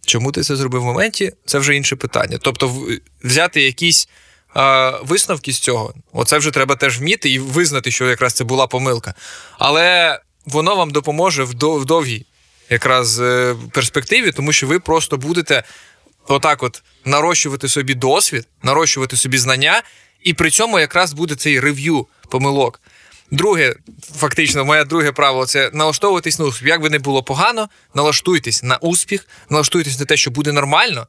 Чому 0.06 0.32
ти 0.32 0.44
це 0.44 0.56
зробив 0.56 0.82
в 0.82 0.86
моменті? 0.86 1.32
Це 1.46 1.60
вже 1.60 1.76
інше 1.76 1.96
питання. 1.96 2.38
Тобто, 2.42 2.86
взяти 3.24 3.62
якісь 3.62 4.10
а, 4.54 4.92
висновки 5.04 5.52
з 5.52 5.60
цього, 5.60 5.94
оце 6.14 6.38
вже 6.38 6.52
треба 6.52 6.76
теж 6.76 7.00
вміти 7.00 7.30
і 7.30 7.40
визнати, 7.40 7.92
що 7.92 8.10
якраз 8.10 8.34
це 8.34 8.44
була 8.44 8.68
помилка. 8.68 9.14
Але 9.60 10.20
воно 10.46 10.76
вам 10.76 10.92
допоможе 10.92 11.44
в 11.44 11.86
довгій 11.86 12.26
якраз 12.70 13.20
е, 13.20 13.56
перспективі, 13.72 14.32
тому 14.32 14.54
що 14.54 14.68
ви 14.68 14.80
просто 14.80 15.18
будете 15.18 15.64
отак: 16.28 16.64
от 16.64 16.84
нарощувати 17.06 17.68
собі 17.68 17.94
досвід, 17.94 18.48
нарощувати 18.64 19.18
собі 19.18 19.38
знання, 19.38 19.82
і 20.24 20.34
при 20.34 20.50
цьому 20.50 20.80
якраз 20.80 21.14
буде 21.14 21.36
цей 21.36 21.60
рев'ю 21.60 22.08
помилок. 22.30 22.82
Друге, 23.32 23.76
фактично, 24.16 24.66
моє 24.66 24.86
друге 24.86 25.12
правило 25.12 25.46
це 25.46 25.70
налаштовуватись 25.74 26.40
на 26.40 26.46
успіх. 26.46 26.68
Як 26.68 26.82
би 26.82 26.90
не 26.90 27.00
було 27.00 27.24
погано, 27.24 27.70
налаштуйтесь 27.96 28.64
на 28.64 28.78
успіх, 28.78 29.28
налаштуйтесь 29.50 30.00
на 30.00 30.06
те, 30.06 30.18
що 30.18 30.32
буде 30.32 30.52
нормально. 30.52 31.08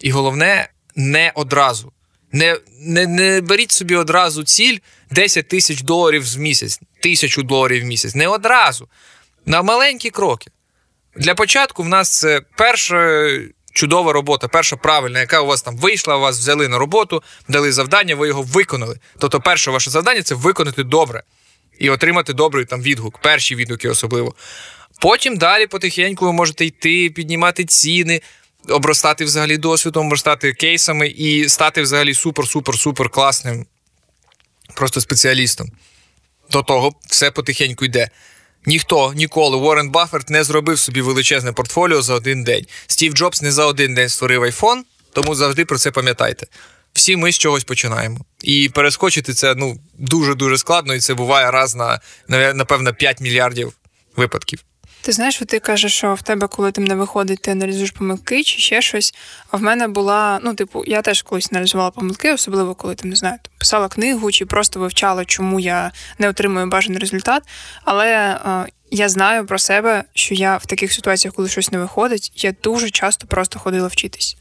І 0.00 0.10
головне, 0.10 0.68
не 0.96 1.32
одразу. 1.34 1.92
Не 2.32 2.58
не, 2.80 3.06
не 3.06 3.40
беріть 3.40 3.72
собі 3.72 3.96
одразу 3.96 4.44
ціль 4.44 4.78
10 5.10 5.48
тисяч 5.48 5.82
доларів 5.82 6.34
в 6.34 6.38
місяць, 6.38 6.80
тисячу 7.00 7.42
доларів 7.42 7.82
в 7.82 7.86
місяць. 7.86 8.14
Не 8.14 8.28
одразу. 8.28 8.88
На 9.46 9.62
маленькі 9.62 10.10
кроки. 10.10 10.50
Для 11.16 11.34
початку 11.34 11.82
в 11.82 11.88
нас 11.88 12.18
це 12.18 12.40
перша 12.56 13.30
чудова 13.72 14.12
робота, 14.12 14.48
перша 14.48 14.76
правильна, 14.76 15.20
яка 15.20 15.40
у 15.40 15.46
вас 15.46 15.62
там 15.62 15.76
вийшла, 15.76 16.16
вас 16.16 16.38
взяли 16.38 16.68
на 16.68 16.78
роботу, 16.78 17.22
дали 17.48 17.72
завдання, 17.72 18.14
ви 18.14 18.28
його 18.28 18.42
виконали. 18.42 18.98
Тобто, 19.18 19.40
перше 19.40 19.70
ваше 19.70 19.90
завдання 19.90 20.22
це 20.22 20.34
виконати 20.34 20.84
добре 20.84 21.22
і 21.78 21.90
отримати 21.90 22.32
добрий 22.32 22.64
там 22.64 22.82
відгук, 22.82 23.18
перші 23.18 23.54
відгуки 23.54 23.88
особливо. 23.88 24.34
Потім 25.00 25.36
далі 25.36 25.66
потихеньку 25.66 26.24
ви 26.24 26.32
можете 26.32 26.64
йти, 26.64 27.10
піднімати 27.10 27.64
ціни, 27.64 28.20
обростати 28.68 29.24
взагалі 29.24 29.56
досвідом, 29.56 30.06
обростати 30.06 30.52
кейсами 30.52 31.08
і 31.08 31.48
стати 31.48 31.82
взагалі 31.82 32.12
супер-супер-супер 32.12 33.08
класним 33.08 33.66
просто 34.74 35.00
спеціалістом. 35.00 35.70
До 36.50 36.62
того 36.62 36.92
все 37.06 37.30
потихеньку 37.30 37.84
йде. 37.84 38.10
Ніхто 38.66 39.12
ніколи 39.12 39.56
Уоррен 39.56 39.90
Бафферт 39.90 40.30
не 40.30 40.44
зробив 40.44 40.78
собі 40.78 41.00
величезне 41.00 41.52
портфоліо 41.52 42.02
за 42.02 42.14
один 42.14 42.44
день. 42.44 42.66
Стів 42.86 43.12
Джобс 43.12 43.42
не 43.42 43.52
за 43.52 43.66
один 43.66 43.94
день 43.94 44.08
створив 44.08 44.42
айфон, 44.42 44.84
тому 45.12 45.34
завжди 45.34 45.64
про 45.64 45.78
це 45.78 45.90
пам'ятайте 45.90 46.46
всі 46.92 47.16
ми 47.16 47.32
з 47.32 47.38
чогось 47.38 47.64
починаємо. 47.64 48.18
І 48.42 48.68
перескочити 48.68 49.34
це 49.34 49.54
ну 49.54 49.78
дуже 49.98 50.34
дуже 50.34 50.58
складно, 50.58 50.94
і 50.94 51.00
це 51.00 51.14
буває 51.14 51.50
раз 51.50 51.74
на 51.74 52.00
напевно 52.28 52.94
5 52.94 53.20
мільярдів 53.20 53.72
випадків. 54.16 54.64
Ти 55.02 55.12
знаєш, 55.12 55.42
ти 55.46 55.58
кажеш, 55.58 55.94
що 55.94 56.14
в 56.14 56.22
тебе, 56.22 56.46
коли 56.46 56.72
тим 56.72 56.84
не 56.84 56.94
виходить, 56.94 57.42
ти 57.42 57.50
аналізуєш 57.50 57.90
помилки 57.90 58.42
чи 58.42 58.58
ще 58.58 58.82
щось. 58.82 59.14
А 59.50 59.56
в 59.56 59.62
мене 59.62 59.88
була, 59.88 60.40
ну, 60.42 60.54
типу, 60.54 60.84
я 60.86 61.02
теж 61.02 61.22
колись 61.22 61.48
аналізувала 61.52 61.90
помилки, 61.90 62.32
особливо 62.32 62.74
коли 62.74 62.94
там 62.94 63.10
не 63.10 63.16
знаю, 63.16 63.36
писала 63.58 63.88
книгу 63.88 64.30
чи 64.30 64.46
просто 64.46 64.80
вивчала, 64.80 65.24
чому 65.24 65.60
я 65.60 65.92
не 66.18 66.28
отримую 66.28 66.66
бажаний 66.66 66.98
результат. 66.98 67.42
Але 67.84 68.08
е, 68.08 68.66
я 68.90 69.08
знаю 69.08 69.46
про 69.46 69.58
себе, 69.58 70.04
що 70.14 70.34
я 70.34 70.56
в 70.56 70.66
таких 70.66 70.92
ситуаціях, 70.92 71.34
коли 71.34 71.48
щось 71.48 71.72
не 71.72 71.78
виходить, 71.78 72.44
я 72.44 72.54
дуже 72.62 72.90
часто 72.90 73.26
просто 73.26 73.58
ходила 73.58 73.88
вчитись. 73.88 74.36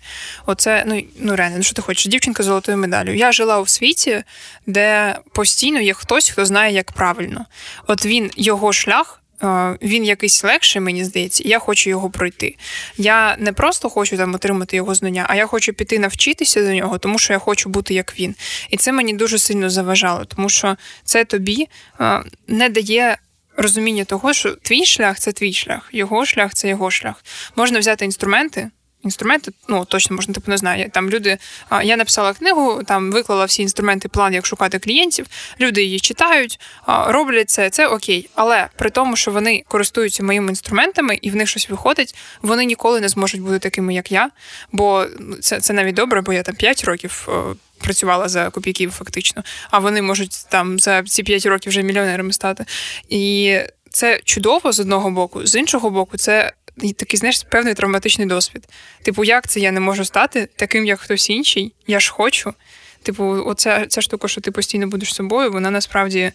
Оце, 0.45 0.83
ну 0.87 1.03
ну 1.19 1.35
реально, 1.35 1.57
ну 1.57 1.63
що 1.63 1.73
ти 1.73 1.81
хочеш? 1.81 2.05
Дівчинка 2.05 2.43
з 2.43 2.45
золотою 2.45 2.77
медаллю. 2.77 3.13
Я 3.13 3.31
жила 3.31 3.59
у 3.59 3.67
світі, 3.67 4.23
де 4.67 5.17
постійно 5.33 5.79
є 5.79 5.93
хтось, 5.93 6.29
хто 6.29 6.45
знає, 6.45 6.73
як 6.73 6.91
правильно. 6.91 7.45
От 7.87 8.05
він, 8.05 8.31
його 8.35 8.73
шлях. 8.73 9.20
Е, 9.43 9.77
він 9.81 10.03
якийсь 10.03 10.43
легший, 10.43 10.81
мені 10.81 11.03
здається, 11.03 11.43
я 11.45 11.59
хочу 11.59 11.89
його 11.89 12.09
пройти. 12.09 12.55
Я 12.97 13.37
не 13.39 13.53
просто 13.53 13.89
хочу 13.89 14.17
там 14.17 14.35
отримати 14.35 14.75
його 14.75 14.95
знання, 14.95 15.25
а 15.29 15.35
я 15.35 15.45
хочу 15.45 15.73
піти 15.73 15.99
навчитися 15.99 16.63
до 16.63 16.73
нього, 16.73 16.97
тому 16.97 17.19
що 17.19 17.33
я 17.33 17.39
хочу 17.39 17.69
бути 17.69 17.93
як 17.93 18.19
він. 18.19 18.35
І 18.69 18.77
це 18.77 18.91
мені 18.91 19.13
дуже 19.13 19.39
сильно 19.39 19.69
заважало, 19.69 20.25
тому 20.25 20.49
що 20.49 20.77
це 21.03 21.25
тобі 21.25 21.67
е, 21.99 22.23
не 22.47 22.69
дає 22.69 23.17
розуміння 23.57 24.05
того, 24.05 24.33
що 24.33 24.51
твій 24.51 24.85
шлях 24.85 25.19
це 25.19 25.31
твій 25.31 25.53
шлях, 25.53 25.89
його 25.91 26.25
шлях 26.25 26.53
це 26.53 26.69
його 26.69 26.91
шлях. 26.91 27.23
Можна 27.55 27.79
взяти 27.79 28.05
інструменти. 28.05 28.69
Інструменти, 29.03 29.51
ну 29.67 29.85
точно 29.85 30.15
можна 30.15 30.33
типу 30.33 30.51
не 30.51 30.57
знаю. 30.57 30.89
Там 30.89 31.09
люди, 31.09 31.37
я 31.83 31.97
написала 31.97 32.33
книгу, 32.33 32.83
там 32.83 33.11
виклала 33.11 33.45
всі 33.45 33.61
інструменти, 33.61 34.07
план, 34.07 34.33
як 34.33 34.45
шукати 34.45 34.79
клієнтів. 34.79 35.25
Люди 35.59 35.83
її 35.83 35.99
читають, 35.99 36.59
роблять 36.87 37.49
це, 37.49 37.69
це 37.69 37.87
окей. 37.87 38.29
Але 38.35 38.67
при 38.77 38.89
тому, 38.89 39.15
що 39.15 39.31
вони 39.31 39.63
користуються 39.67 40.23
моїми 40.23 40.49
інструментами 40.49 41.19
і 41.21 41.31
в 41.31 41.35
них 41.35 41.49
щось 41.49 41.69
виходить, 41.69 42.15
вони 42.41 42.65
ніколи 42.65 43.01
не 43.01 43.09
зможуть 43.09 43.41
бути 43.41 43.59
такими, 43.59 43.93
як 43.93 44.11
я. 44.11 44.29
Бо 44.71 45.05
це 45.41 45.59
це 45.59 45.73
навіть 45.73 45.95
добре, 45.95 46.21
бо 46.21 46.33
я 46.33 46.43
там 46.43 46.55
5 46.55 46.83
років 46.83 47.29
працювала 47.77 48.29
за 48.29 48.49
копійків, 48.49 48.91
фактично. 48.91 49.43
А 49.71 49.79
вони 49.79 50.01
можуть 50.01 50.45
там 50.49 50.79
за 50.79 51.03
ці 51.03 51.23
5 51.23 51.45
років 51.45 51.69
вже 51.69 51.83
мільйонерами 51.83 52.33
стати. 52.33 52.65
І 53.09 53.57
це 53.89 54.19
чудово 54.23 54.71
з 54.71 54.79
одного 54.79 55.11
боку, 55.11 55.45
з 55.45 55.55
іншого 55.55 55.89
боку, 55.89 56.17
це. 56.17 56.53
Такий, 56.81 57.17
знаєш, 57.17 57.43
певний 57.49 57.73
травматичний 57.73 58.27
досвід. 58.27 58.67
Типу, 59.03 59.23
як 59.23 59.47
це 59.47 59.59
я 59.59 59.71
не 59.71 59.79
можу 59.79 60.05
стати 60.05 60.49
таким, 60.55 60.85
як 60.85 60.99
хтось 60.99 61.29
інший? 61.29 61.73
Я 61.87 61.99
ж 61.99 62.11
хочу. 62.11 62.53
Типу, 63.03 63.25
оця 63.25 63.85
ця 63.85 64.01
штука, 64.01 64.27
що 64.27 64.41
ти 64.41 64.51
постійно 64.51 64.87
будеш 64.87 65.13
собою, 65.13 65.51
вона 65.51 65.71
насправді 65.71 66.31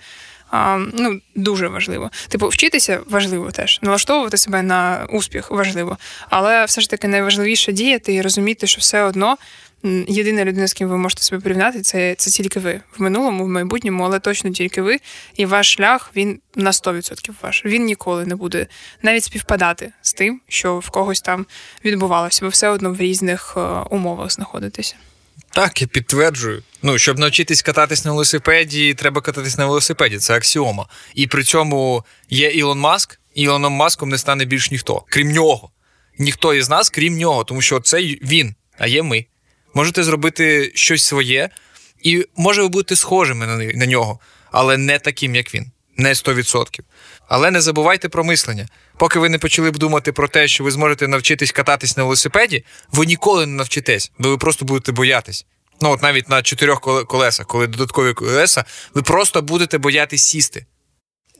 а, 0.50 0.79
ну, 0.93 1.21
дуже 1.35 1.69
важливо. 1.69 2.11
Типу, 2.29 2.49
вчитися 2.49 3.00
важливо 3.11 3.50
теж, 3.50 3.79
налаштовувати 3.83 4.37
себе 4.37 4.62
на 4.62 5.07
успіх 5.11 5.50
важливо. 5.50 5.99
Але 6.31 6.65
все 6.65 6.81
ж 6.81 6.91
таки 6.91 7.09
найважливіше 7.09 7.73
діяти 7.73 8.15
і 8.15 8.23
розуміти, 8.23 8.67
що 8.67 8.81
все 8.81 9.03
одно 9.03 9.37
єдина 10.09 10.45
людина, 10.45 10.68
з 10.68 10.73
ким 10.73 10.88
ви 10.88 10.97
можете 10.97 11.23
себе 11.23 11.42
порівняти, 11.42 11.83
це 11.83 12.14
це 12.14 12.30
тільки 12.30 12.61
ви 12.61 12.80
в 12.99 13.02
минулому, 13.02 13.45
в 13.45 13.49
майбутньому, 13.49 14.04
але 14.04 14.18
точно 14.18 14.50
тільки 14.50 14.83
ви. 14.83 14.99
І 15.37 15.47
ваш 15.47 15.73
шлях 15.73 16.11
він 16.16 16.40
на 16.54 16.71
100% 16.71 17.30
ваш. 17.42 17.64
Він 17.64 17.85
ніколи 17.85 18.26
не 18.26 18.37
буде 18.37 18.66
навіть 19.02 19.25
співпадати 19.25 19.92
з 20.02 20.12
тим, 20.12 20.40
що 20.49 20.78
в 20.78 20.90
когось 20.90 21.21
там 21.21 21.47
відбувалося. 21.85 22.45
Ви 22.45 22.49
все 22.49 22.68
одно 22.68 22.92
в 22.92 23.00
різних 23.00 23.54
е, 23.56 23.61
умовах 23.90 24.33
знаходитеся. 24.33 24.97
Так, 25.52 25.83
я 25.83 25.88
підтверджую. 25.88 26.62
Ну, 26.83 26.99
щоб 26.99 27.18
навчитись 27.18 27.62
кататись 27.62 28.04
на 28.04 28.11
велосипеді, 28.11 28.95
треба 28.95 29.21
кататись 29.21 29.59
на 29.59 29.66
велосипеді. 29.66 30.18
Це 30.18 30.35
аксіома. 30.35 30.87
І 31.14 31.26
при 31.26 31.45
цьому 31.45 32.04
є 32.30 32.50
Ілон 32.50 32.78
Маск, 32.78 33.18
і 33.35 33.42
Ілоном 33.42 33.73
Маском 33.73 34.09
не 34.09 34.18
стане 34.18 34.45
більш 34.45 34.71
ніхто, 34.71 35.04
крім 35.09 35.33
нього. 35.33 35.71
Ніхто 36.18 36.54
із 36.54 36.68
нас, 36.68 36.90
крім 36.90 37.16
нього, 37.16 37.45
тому 37.45 37.62
що 37.62 37.80
це 37.80 38.00
він, 38.02 38.54
а 38.78 38.87
є 38.87 39.02
ми 39.02 39.26
можете 39.76 40.04
зробити 40.04 40.73
щось 40.75 41.02
своє, 41.02 41.50
і 42.02 42.26
може 42.37 42.62
ви 42.62 42.68
будете 42.68 42.97
схожими 42.97 43.47
на 43.47 43.56
на 43.56 43.87
нього, 43.87 44.21
але 44.50 44.76
не 44.76 44.99
таким, 44.99 45.35
як 45.35 45.54
він, 45.54 45.71
не 45.97 46.12
100%. 46.12 46.80
Але 47.28 47.50
не 47.50 47.61
забувайте 47.61 48.09
про 48.09 48.25
мислення. 48.25 48.68
Поки 48.99 49.18
ви 49.18 49.28
не 49.28 49.38
почали 49.38 49.71
б 49.71 49.78
думати 49.78 50.12
про 50.12 50.28
те, 50.28 50.49
що 50.49 50.64
ви 50.64 50.71
зможете 50.71 51.09
навчитись 51.09 51.52
кататись 51.52 51.97
на 51.97 52.02
велосипеді, 52.02 52.64
ви 52.92 53.06
ніколи 53.06 53.47
не 53.47 53.52
навчитесь, 53.52 54.12
бо 54.18 54.28
ви 54.28 54.38
просто 54.38 54.64
будете 54.64 54.92
боятись. 54.92 55.47
Ну, 55.80 55.90
от 55.90 56.02
навіть 56.02 56.28
на 56.28 56.42
чотирьох 56.42 56.80
колесах, 57.06 57.47
коли 57.47 57.66
додаткові 57.66 58.12
колеса, 58.14 58.64
ви 58.95 59.02
просто 59.02 59.42
будете 59.42 59.78
боятись 59.78 60.23
сісти. 60.23 60.66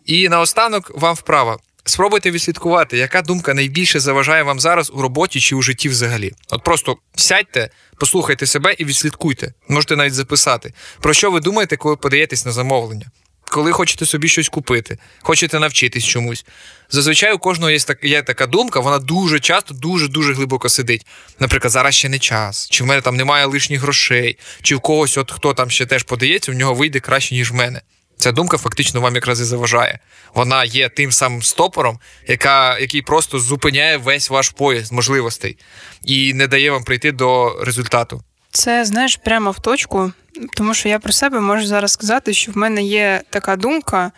І 0.05 0.29
наостанок 0.29 0.91
вам 0.95 1.15
вправа. 1.15 1.59
Спробуйте 1.89 2.31
відслідкувати, 2.31 2.99
яка 2.99 3.23
думка 3.23 3.55
найбільше 3.55 4.01
заважає 4.01 4.43
вам 4.43 4.61
зараз 4.61 4.91
у 4.95 5.03
роботі 5.03 5.41
чи 5.41 5.55
у 5.55 5.63
житті 5.63 5.89
взагалі. 5.89 6.33
От 6.51 6.65
просто 6.65 6.97
сядьте, 7.17 7.71
послухайте 7.99 8.47
себе 8.47 8.75
і 8.79 8.85
відслідкуйте. 8.85 9.53
Можете 9.69 9.97
навіть 9.97 10.15
записати, 10.15 10.75
про 11.01 11.15
що 11.15 11.31
ви 11.31 11.41
думаєте, 11.41 11.77
коли 11.77 11.97
подаєтесь 11.97 12.47
на 12.47 12.53
замовлення, 12.53 13.11
коли 13.45 13.73
хочете 13.73 14.07
собі 14.07 14.29
щось 14.29 14.49
купити, 14.49 14.99
хочете 15.21 15.59
навчитись 15.59 16.05
чомусь. 16.05 16.47
Зазвичай 16.91 17.33
у 17.33 17.39
кожного 17.39 17.71
є 17.71 17.79
така, 17.79 18.07
є 18.07 18.23
така 18.23 18.47
думка, 18.47 18.81
вона 18.81 18.99
дуже 18.99 19.41
часто, 19.41 19.75
дуже-дуже 19.75 20.35
глибоко 20.35 20.69
сидить. 20.69 21.07
Наприклад, 21.39 21.73
зараз 21.73 21.95
ще 21.95 22.09
не 22.09 22.19
час, 22.19 22.69
чи 22.71 22.85
в 22.85 22.87
мене 22.87 23.01
там 23.01 23.17
немає 23.17 23.47
лишніх 23.47 23.81
грошей, 23.81 24.39
чи 24.63 24.77
в 24.77 24.81
когось, 24.81 25.19
от 25.19 25.33
хто 25.33 25.55
там 25.55 25.71
ще 25.71 25.87
теж 25.87 26.03
подається, 26.03 26.53
в 26.53 26.55
нього 26.55 26.75
вийде 26.75 27.01
краще, 27.01 27.35
ніж 27.35 27.51
в 27.51 27.55
мене. 27.55 27.81
Ця 28.17 28.33
думка 28.33 28.59
фактично 28.59 29.01
вам 29.01 29.15
якраз 29.15 29.41
і 29.41 29.45
заважає. 29.45 29.99
Вона 30.35 30.65
є 30.65 30.89
тим 30.89 31.13
самим 31.13 31.43
стопором, 31.43 31.99
яка, 32.29 32.79
який 32.79 33.03
просто 33.03 33.39
зупиняє 33.39 33.97
весь 33.97 34.31
ваш 34.31 34.49
поїзд 34.51 34.93
можливостей 34.93 35.59
і 36.05 36.35
не 36.35 36.47
дає 36.47 36.71
вам 36.71 36.85
прийти 36.85 37.13
до 37.13 37.57
результату. 37.65 38.23
Це 38.51 38.85
знаєш 38.85 39.17
прямо 39.17 39.51
в 39.51 39.61
точку, 39.61 40.13
тому 40.57 40.75
що 40.75 40.89
я 40.89 40.99
про 40.99 41.13
себе 41.13 41.41
можу 41.41 41.67
зараз 41.67 41.93
сказати, 41.93 42.35
що 42.35 42.53
в 42.53 42.57
мене 42.57 42.83
є 42.83 43.23
така 43.31 43.57
думка. 43.57 44.13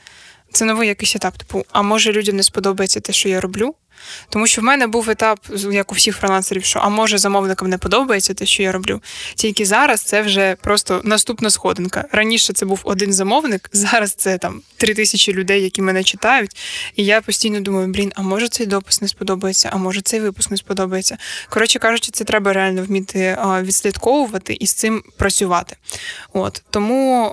Це 0.53 0.65
новий 0.65 0.89
якийсь 0.89 1.17
етап. 1.17 1.39
Типу, 1.39 1.65
а 1.73 1.83
може 1.83 2.13
людям 2.13 2.37
не 2.37 2.43
сподобається 2.43 3.01
те, 3.01 3.13
що 3.13 3.29
я 3.29 3.41
роблю? 3.41 3.75
Тому 4.29 4.47
що 4.47 4.61
в 4.61 4.65
мене 4.65 4.87
був 4.87 5.11
етап, 5.11 5.41
як 5.71 5.93
у 5.93 5.95
всіх 5.95 6.17
фрилансерів, 6.17 6.65
що 6.65 6.79
а 6.79 6.89
може 6.89 7.19
замовникам 7.19 7.69
не 7.69 7.79
подобається 7.79 8.35
те, 8.35 8.47
що 8.47 8.63
я 8.63 8.73
роблю. 8.73 9.03
Тільки 9.35 9.67
зараз 9.67 10.03
це 10.03 10.23
вже 10.23 10.57
просто 10.61 11.01
наступна 11.05 11.51
сходинка. 11.51 12.05
Раніше 12.13 12.53
це 12.53 12.67
був 12.67 12.81
один 12.85 13.13
замовник, 13.13 13.71
зараз 13.73 14.13
це 14.13 14.39
там 14.39 14.63
три 14.77 14.95
тисячі 14.95 15.33
людей, 15.33 15.63
які 15.63 15.83
мене 15.83 16.05
читають. 16.05 16.57
І 16.97 17.05
я 17.05 17.21
постійно 17.21 17.61
думаю, 17.61 17.89
блін, 17.89 18.13
а 18.15 18.23
може 18.23 18.49
цей 18.49 18.67
допис 18.67 19.03
не 19.03 19.09
сподобається, 19.09 19.71
а 19.73 19.77
може 19.77 20.01
цей 20.01 20.21
випуск 20.21 20.51
не 20.51 20.57
сподобається. 20.57 21.19
Коротше 21.49 21.79
кажучи, 21.79 22.11
це 22.11 22.25
треба 22.25 22.53
реально 22.53 22.83
вміти 22.83 23.39
відслідковувати 23.63 24.57
і 24.61 24.67
з 24.67 24.75
цим 24.75 25.03
працювати. 25.17 25.77
От 26.33 26.63
тому 26.71 27.31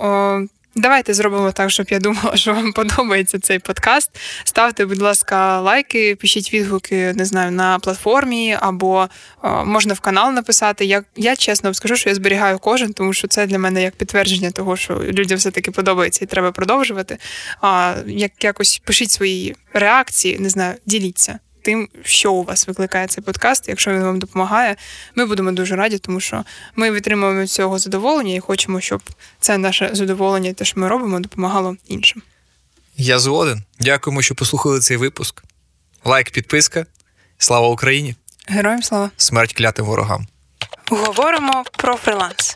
Давайте 0.78 1.14
зробимо 1.14 1.52
так, 1.52 1.72
щоб 1.72 1.86
я 1.90 2.00
думала, 2.00 2.38
що 2.38 2.54
вам 2.54 2.74
подобається 2.76 3.40
цей 3.40 3.60
подкаст. 3.60 4.10
Ставте, 4.44 4.86
будь 4.86 5.02
ласка, 5.02 5.62
лайки, 5.62 6.16
пишіть 6.16 6.54
відгуки, 6.54 7.14
не 7.14 7.26
знаю, 7.26 7.52
на 7.52 7.80
платформі 7.80 8.58
або 8.60 9.10
о, 9.42 9.66
можна 9.66 9.94
в 9.94 10.00
канал 10.00 10.34
написати. 10.34 10.86
Я 10.86 11.04
я 11.16 11.36
чесно 11.36 11.74
скажу, 11.74 11.96
що 11.96 12.10
я 12.10 12.16
зберігаю 12.16 12.60
кожен, 12.60 12.94
тому 12.94 13.14
що 13.14 13.28
це 13.28 13.46
для 13.46 13.60
мене 13.60 13.84
як 13.84 13.96
підтвердження 13.96 14.52
того, 14.52 14.78
що 14.78 14.96
людям 14.96 15.38
все-таки 15.38 15.72
подобається 15.72 16.26
і 16.26 16.28
треба 16.28 16.52
продовжувати. 16.52 17.18
А 17.62 17.96
як 18.08 18.44
якось 18.44 18.82
пишіть 18.86 19.12
свої 19.12 19.56
реакції, 19.74 20.40
не 20.40 20.50
знаю, 20.50 20.76
діліться 20.86 21.40
тим, 21.66 21.90
що 22.04 22.34
у 22.34 22.44
вас 22.44 22.68
викликає 22.68 23.08
цей 23.08 23.24
подкаст. 23.24 23.70
Якщо 23.70 23.94
він 23.94 24.04
вам 24.04 24.20
допомагає, 24.20 24.76
ми 25.16 25.26
будемо 25.26 25.52
дуже 25.52 25.76
раді, 25.76 25.98
тому 25.98 26.20
що 26.20 26.44
ми 26.76 26.92
відтримуємо 26.92 27.42
від 27.42 27.52
цього 27.52 27.80
задоволення 27.80 28.36
і 28.36 28.40
хочемо, 28.40 28.82
щоб 28.82 29.02
це 29.40 29.58
наше 29.58 29.90
задоволення, 29.94 30.54
те, 30.54 30.66
що 30.66 30.80
ми 30.80 30.88
робимо, 30.88 31.20
допомагало 31.20 31.76
іншим. 31.88 32.22
Я 32.98 33.20
згоден. 33.20 33.64
Дякуємо, 33.80 34.22
що 34.22 34.36
послухали 34.36 34.80
цей 34.80 34.98
випуск. 34.98 35.44
Лайк, 36.04 36.32
підписка. 36.32 36.86
Слава 37.38 37.68
Україні! 37.68 38.16
Героям 38.48 38.84
слава! 38.84 39.10
Смерть 39.18 39.54
клятим 39.54 39.86
ворогам! 39.86 40.28
Говоримо 40.90 41.64
про 41.78 41.96
фриланс. 41.96 42.56